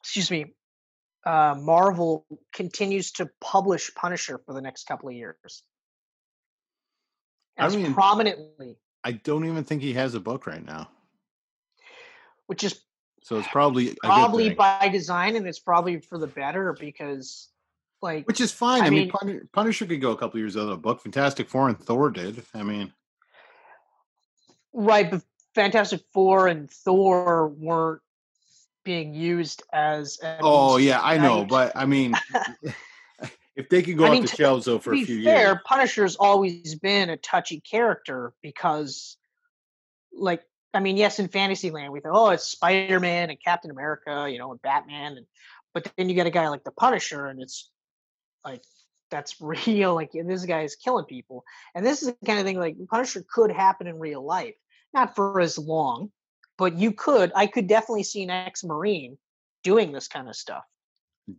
excuse 0.00 0.30
me 0.30 0.54
uh, 1.26 1.54
marvel 1.58 2.26
continues 2.52 3.12
to 3.12 3.30
publish 3.40 3.94
punisher 3.94 4.38
for 4.44 4.52
the 4.52 4.60
next 4.60 4.86
couple 4.86 5.08
of 5.08 5.14
years 5.14 5.62
I 7.58 7.66
as 7.66 7.76
mean- 7.76 7.94
prominently 7.94 8.78
I 9.06 9.12
don't 9.12 9.44
even 9.44 9.64
think 9.64 9.82
he 9.82 9.92
has 9.92 10.14
a 10.14 10.20
book 10.20 10.46
right 10.46 10.64
now. 10.64 10.88
which 12.46 12.64
is 12.64 12.80
So 13.22 13.36
it's 13.36 13.48
probably 13.48 13.94
probably 14.02 14.50
by 14.54 14.88
design 14.88 15.36
and 15.36 15.46
it's 15.46 15.58
probably 15.58 16.00
for 16.00 16.18
the 16.18 16.26
better 16.26 16.74
because 16.78 17.50
like 18.04 18.26
Which 18.28 18.40
is 18.40 18.52
fine. 18.52 18.82
I 18.82 18.86
I, 18.86 18.90
mean, 18.90 19.10
mean- 19.24 19.48
Punisher 19.52 19.86
could 19.86 20.00
go 20.00 20.12
a 20.12 20.16
couple 20.16 20.38
years 20.38 20.54
without 20.54 20.70
a 20.72 20.76
book. 20.76 21.00
Fantastic 21.02 21.48
Four 21.48 21.68
and 21.68 21.78
Thor 21.78 22.10
did. 22.10 22.44
I 22.54 22.62
mean, 22.62 22.92
right 24.72 25.10
but 25.10 25.22
fantastic 25.54 26.02
four 26.12 26.48
and 26.48 26.70
thor 26.70 27.48
weren't 27.48 28.02
being 28.84 29.14
used 29.14 29.62
as 29.72 30.18
oh 30.40 30.76
yeah, 30.76 31.00
I 31.02 31.16
know, 31.16 31.44
but 31.44 31.72
I 31.74 31.86
mean, 31.86 32.14
if 33.56 33.68
they 33.68 33.82
could 33.82 33.96
go 33.96 34.04
I 34.04 34.08
off 34.08 34.12
mean, 34.12 34.22
the 34.22 34.28
to- 34.28 34.36
shelves 34.36 34.66
though 34.66 34.78
for 34.78 34.92
a 34.92 34.96
be 34.96 35.04
few 35.04 35.24
fair 35.24 35.46
years, 35.48 35.58
punisher's 35.64 36.16
always 36.16 36.74
been 36.74 37.08
a 37.08 37.16
touchy 37.16 37.60
character 37.60 38.32
because 38.42 39.16
like 40.12 40.42
i 40.72 40.80
mean 40.80 40.96
yes 40.96 41.18
in 41.18 41.28
fantasyland 41.28 41.92
we 41.92 42.00
thought 42.00 42.12
oh 42.14 42.30
it's 42.30 42.44
spider-man 42.44 43.30
and 43.30 43.38
captain 43.42 43.70
america 43.70 44.28
you 44.30 44.38
know 44.38 44.52
and 44.52 44.62
batman 44.62 45.16
and 45.16 45.26
but 45.72 45.90
then 45.96 46.08
you 46.08 46.14
get 46.14 46.26
a 46.26 46.30
guy 46.30 46.48
like 46.48 46.62
the 46.62 46.70
punisher 46.70 47.26
and 47.26 47.42
it's 47.42 47.70
like 48.44 48.62
that's 49.10 49.36
real 49.40 49.94
like 49.94 50.10
this 50.12 50.44
guy 50.44 50.62
is 50.62 50.76
killing 50.76 51.04
people 51.04 51.44
and 51.74 51.84
this 51.84 52.02
is 52.02 52.08
the 52.08 52.26
kind 52.26 52.38
of 52.38 52.44
thing 52.44 52.58
like 52.58 52.76
punisher 52.90 53.24
could 53.32 53.50
happen 53.50 53.86
in 53.86 53.98
real 53.98 54.24
life 54.24 54.54
not 54.92 55.14
for 55.14 55.40
as 55.40 55.58
long 55.58 56.10
but 56.58 56.78
you 56.78 56.92
could 56.92 57.32
i 57.34 57.46
could 57.46 57.66
definitely 57.66 58.02
see 58.02 58.22
an 58.22 58.30
ex-marine 58.30 59.16
doing 59.62 59.92
this 59.92 60.08
kind 60.08 60.28
of 60.28 60.36
stuff 60.36 60.64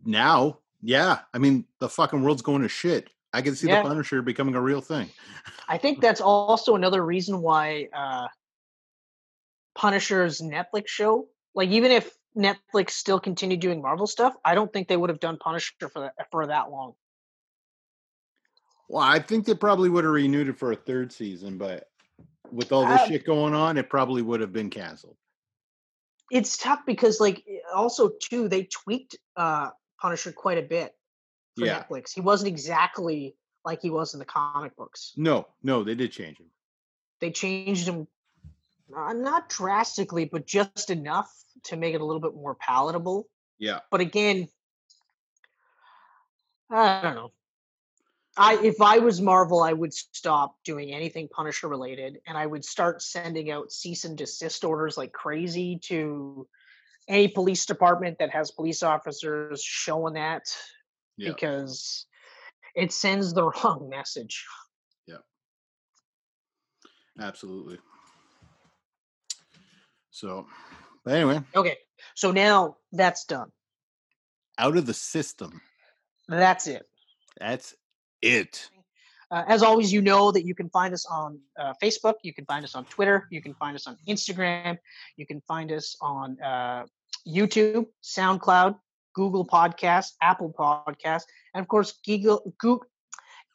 now, 0.04 0.58
yeah, 0.82 1.20
I 1.32 1.38
mean, 1.38 1.64
the 1.80 1.88
fucking 1.88 2.22
world's 2.22 2.42
going 2.42 2.62
to 2.62 2.68
shit. 2.68 3.10
I 3.32 3.42
can 3.42 3.54
see 3.54 3.68
Yeah. 3.68 3.82
the 3.82 3.88
Punisher 3.88 4.22
becoming 4.22 4.54
a 4.54 4.60
real 4.60 4.80
thing. 4.80 5.10
I 5.68 5.78
think 5.78 6.00
that's 6.00 6.20
also 6.20 6.74
another 6.74 7.04
reason 7.04 7.42
why 7.42 7.88
uh, 7.92 8.28
Punisher's 9.74 10.40
Netflix 10.40 10.88
show, 10.88 11.28
like 11.54 11.70
even 11.70 11.90
if 11.90 12.12
Netflix 12.36 12.90
still 12.90 13.18
continued 13.18 13.60
doing 13.60 13.80
Marvel 13.80 14.06
stuff, 14.06 14.34
I 14.44 14.54
don't 14.54 14.72
think 14.72 14.88
they 14.88 14.96
would 14.96 15.10
have 15.10 15.20
done 15.20 15.38
Punisher 15.38 15.88
for 15.90 16.00
that 16.00 16.14
for 16.30 16.46
that 16.46 16.70
long. 16.70 16.94
Well, 18.88 19.02
I 19.02 19.18
think 19.18 19.46
they 19.46 19.54
probably 19.54 19.88
would 19.88 20.04
have 20.04 20.12
renewed 20.12 20.48
it 20.48 20.58
for 20.58 20.70
a 20.72 20.76
third 20.76 21.10
season, 21.12 21.58
but 21.58 21.88
with 22.52 22.70
all 22.72 22.86
this 22.86 23.00
Uh, 23.02 23.06
shit 23.08 23.24
going 23.26 23.54
on, 23.54 23.76
it 23.78 23.90
probably 23.90 24.22
would 24.22 24.40
have 24.40 24.52
been 24.52 24.70
canceled. 24.70 25.16
It's 26.30 26.56
tough 26.56 26.80
because 26.86 27.20
like 27.20 27.44
eh, 27.48 27.58
also 27.74 28.10
too 28.20 28.48
they 28.48 28.64
tweaked 28.64 29.16
uh, 29.36 29.70
Punisher 30.00 30.32
quite 30.32 30.58
a 30.58 30.62
bit 30.62 30.94
for 31.56 31.66
Yeah. 31.66 31.82
Netflix. 31.82 32.12
He 32.12 32.20
wasn't 32.20 32.48
exactly 32.48 33.36
like 33.64 33.80
he 33.82 33.90
was 33.90 34.12
in 34.12 34.20
the 34.20 34.24
comic 34.24 34.76
books. 34.76 35.12
No, 35.16 35.48
no, 35.62 35.82
they 35.82 35.94
did 35.94 36.12
change 36.12 36.38
him. 36.38 36.50
They 37.20 37.30
changed 37.32 37.88
him 37.88 38.06
uh, 38.96 39.12
not 39.14 39.48
drastically, 39.48 40.26
but 40.26 40.46
just 40.46 40.90
enough 40.90 41.32
to 41.66 41.76
make 41.76 41.94
it 41.94 42.00
a 42.00 42.04
little 42.04 42.20
bit 42.20 42.34
more 42.34 42.54
palatable. 42.54 43.28
Yeah. 43.58 43.80
but 43.90 44.00
again, 44.00 44.48
I 46.70 47.00
don't 47.02 47.14
know. 47.14 47.32
I 48.36 48.58
if 48.62 48.80
I 48.82 48.98
was 48.98 49.20
Marvel, 49.20 49.62
I 49.62 49.72
would 49.72 49.94
stop 49.94 50.56
doing 50.64 50.92
anything 50.92 51.28
Punisher 51.28 51.68
related, 51.68 52.18
and 52.26 52.36
I 52.36 52.44
would 52.44 52.64
start 52.64 53.00
sending 53.00 53.50
out 53.50 53.72
cease 53.72 54.04
and 54.04 54.16
desist 54.18 54.62
orders 54.64 54.96
like 54.98 55.12
crazy 55.12 55.78
to 55.84 56.46
any 57.08 57.28
police 57.28 57.64
department 57.66 58.18
that 58.18 58.30
has 58.30 58.50
police 58.50 58.82
officers 58.82 59.62
showing 59.62 60.14
that 60.14 60.42
Yeah. 61.16 61.30
because 61.30 62.04
it 62.74 62.92
sends 62.92 63.32
the 63.32 63.44
wrong 63.64 63.88
message. 63.88 64.44
Yeah. 65.06 65.18
Absolutely. 67.18 67.78
So, 70.10 70.46
but 71.06 71.14
anyway, 71.14 71.40
Okay, 71.54 71.76
so 72.16 72.32
now 72.32 72.76
that's 72.92 73.24
done. 73.24 73.50
out 74.58 74.76
of 74.76 74.84
the 74.86 74.94
system. 74.94 75.60
That's 76.28 76.66
it. 76.66 76.82
That's 77.38 77.74
it. 78.20 78.68
Uh, 79.30 79.44
as 79.46 79.62
always, 79.62 79.92
you 79.92 80.02
know 80.02 80.32
that 80.32 80.44
you 80.44 80.52
can 80.54 80.68
find 80.70 80.92
us 80.92 81.06
on 81.06 81.38
uh, 81.58 81.72
Facebook, 81.82 82.14
you 82.22 82.34
can 82.34 82.44
find 82.46 82.64
us 82.64 82.74
on 82.74 82.84
Twitter, 82.86 83.28
you 83.30 83.40
can 83.40 83.54
find 83.54 83.76
us 83.76 83.86
on 83.86 83.96
Instagram, 84.08 84.76
you 85.16 85.26
can 85.26 85.40
find 85.42 85.70
us 85.70 85.96
on 86.00 86.36
uh, 86.42 86.84
YouTube, 87.26 87.86
SoundCloud, 88.02 88.76
Google 89.14 89.46
Podcasts, 89.46 90.12
Apple 90.20 90.52
Podcasts, 90.58 91.24
and 91.54 91.62
of 91.62 91.68
course, 91.68 91.94
Geekle, 92.06 92.40
Gook, 92.62 92.80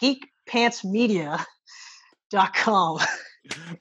GeekPantsMedia.com. 0.02 3.00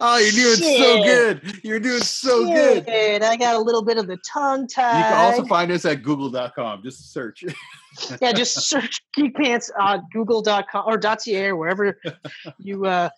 Oh, 0.01 0.17
you're 0.17 0.33
doing 0.33 0.57
so 0.57 1.03
good. 1.03 1.61
You're 1.63 1.81
doing 1.81 2.01
so 2.01 2.47
good. 2.47 2.87
You 2.87 3.27
I 3.27 3.37
got 3.37 3.57
a 3.57 3.59
little 3.59 3.85
bit 3.85 3.99
of 3.99 4.07
the 4.07 4.17
tongue 4.27 4.67
tie. 4.67 4.99
You 4.99 5.05
can 5.05 5.33
also 5.33 5.45
find 5.45 5.71
us 5.71 5.85
at 5.85 6.03
google.com. 6.03 6.83
Just 6.83 7.13
search. 7.13 7.45
yeah, 8.23 8.33
just 8.33 8.69
search 8.69 9.03
Geek 9.15 9.35
Pants 9.37 9.71
on 9.79 10.07
Google.com 10.13 10.85
or 10.87 10.99
.ca 11.01 11.47
or 11.47 11.57
wherever 11.57 11.99
you. 12.59 12.87
Uh, 12.87 13.11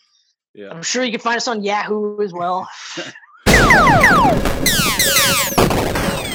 Yeah. 0.55 0.71
I'm 0.71 0.83
sure 0.83 1.05
you 1.05 1.13
can 1.13 1.21
find 1.21 1.37
us 1.37 1.49
on 1.49 1.63
Yahoo 1.63 2.21
as 2.21 2.33
well. 2.33 2.69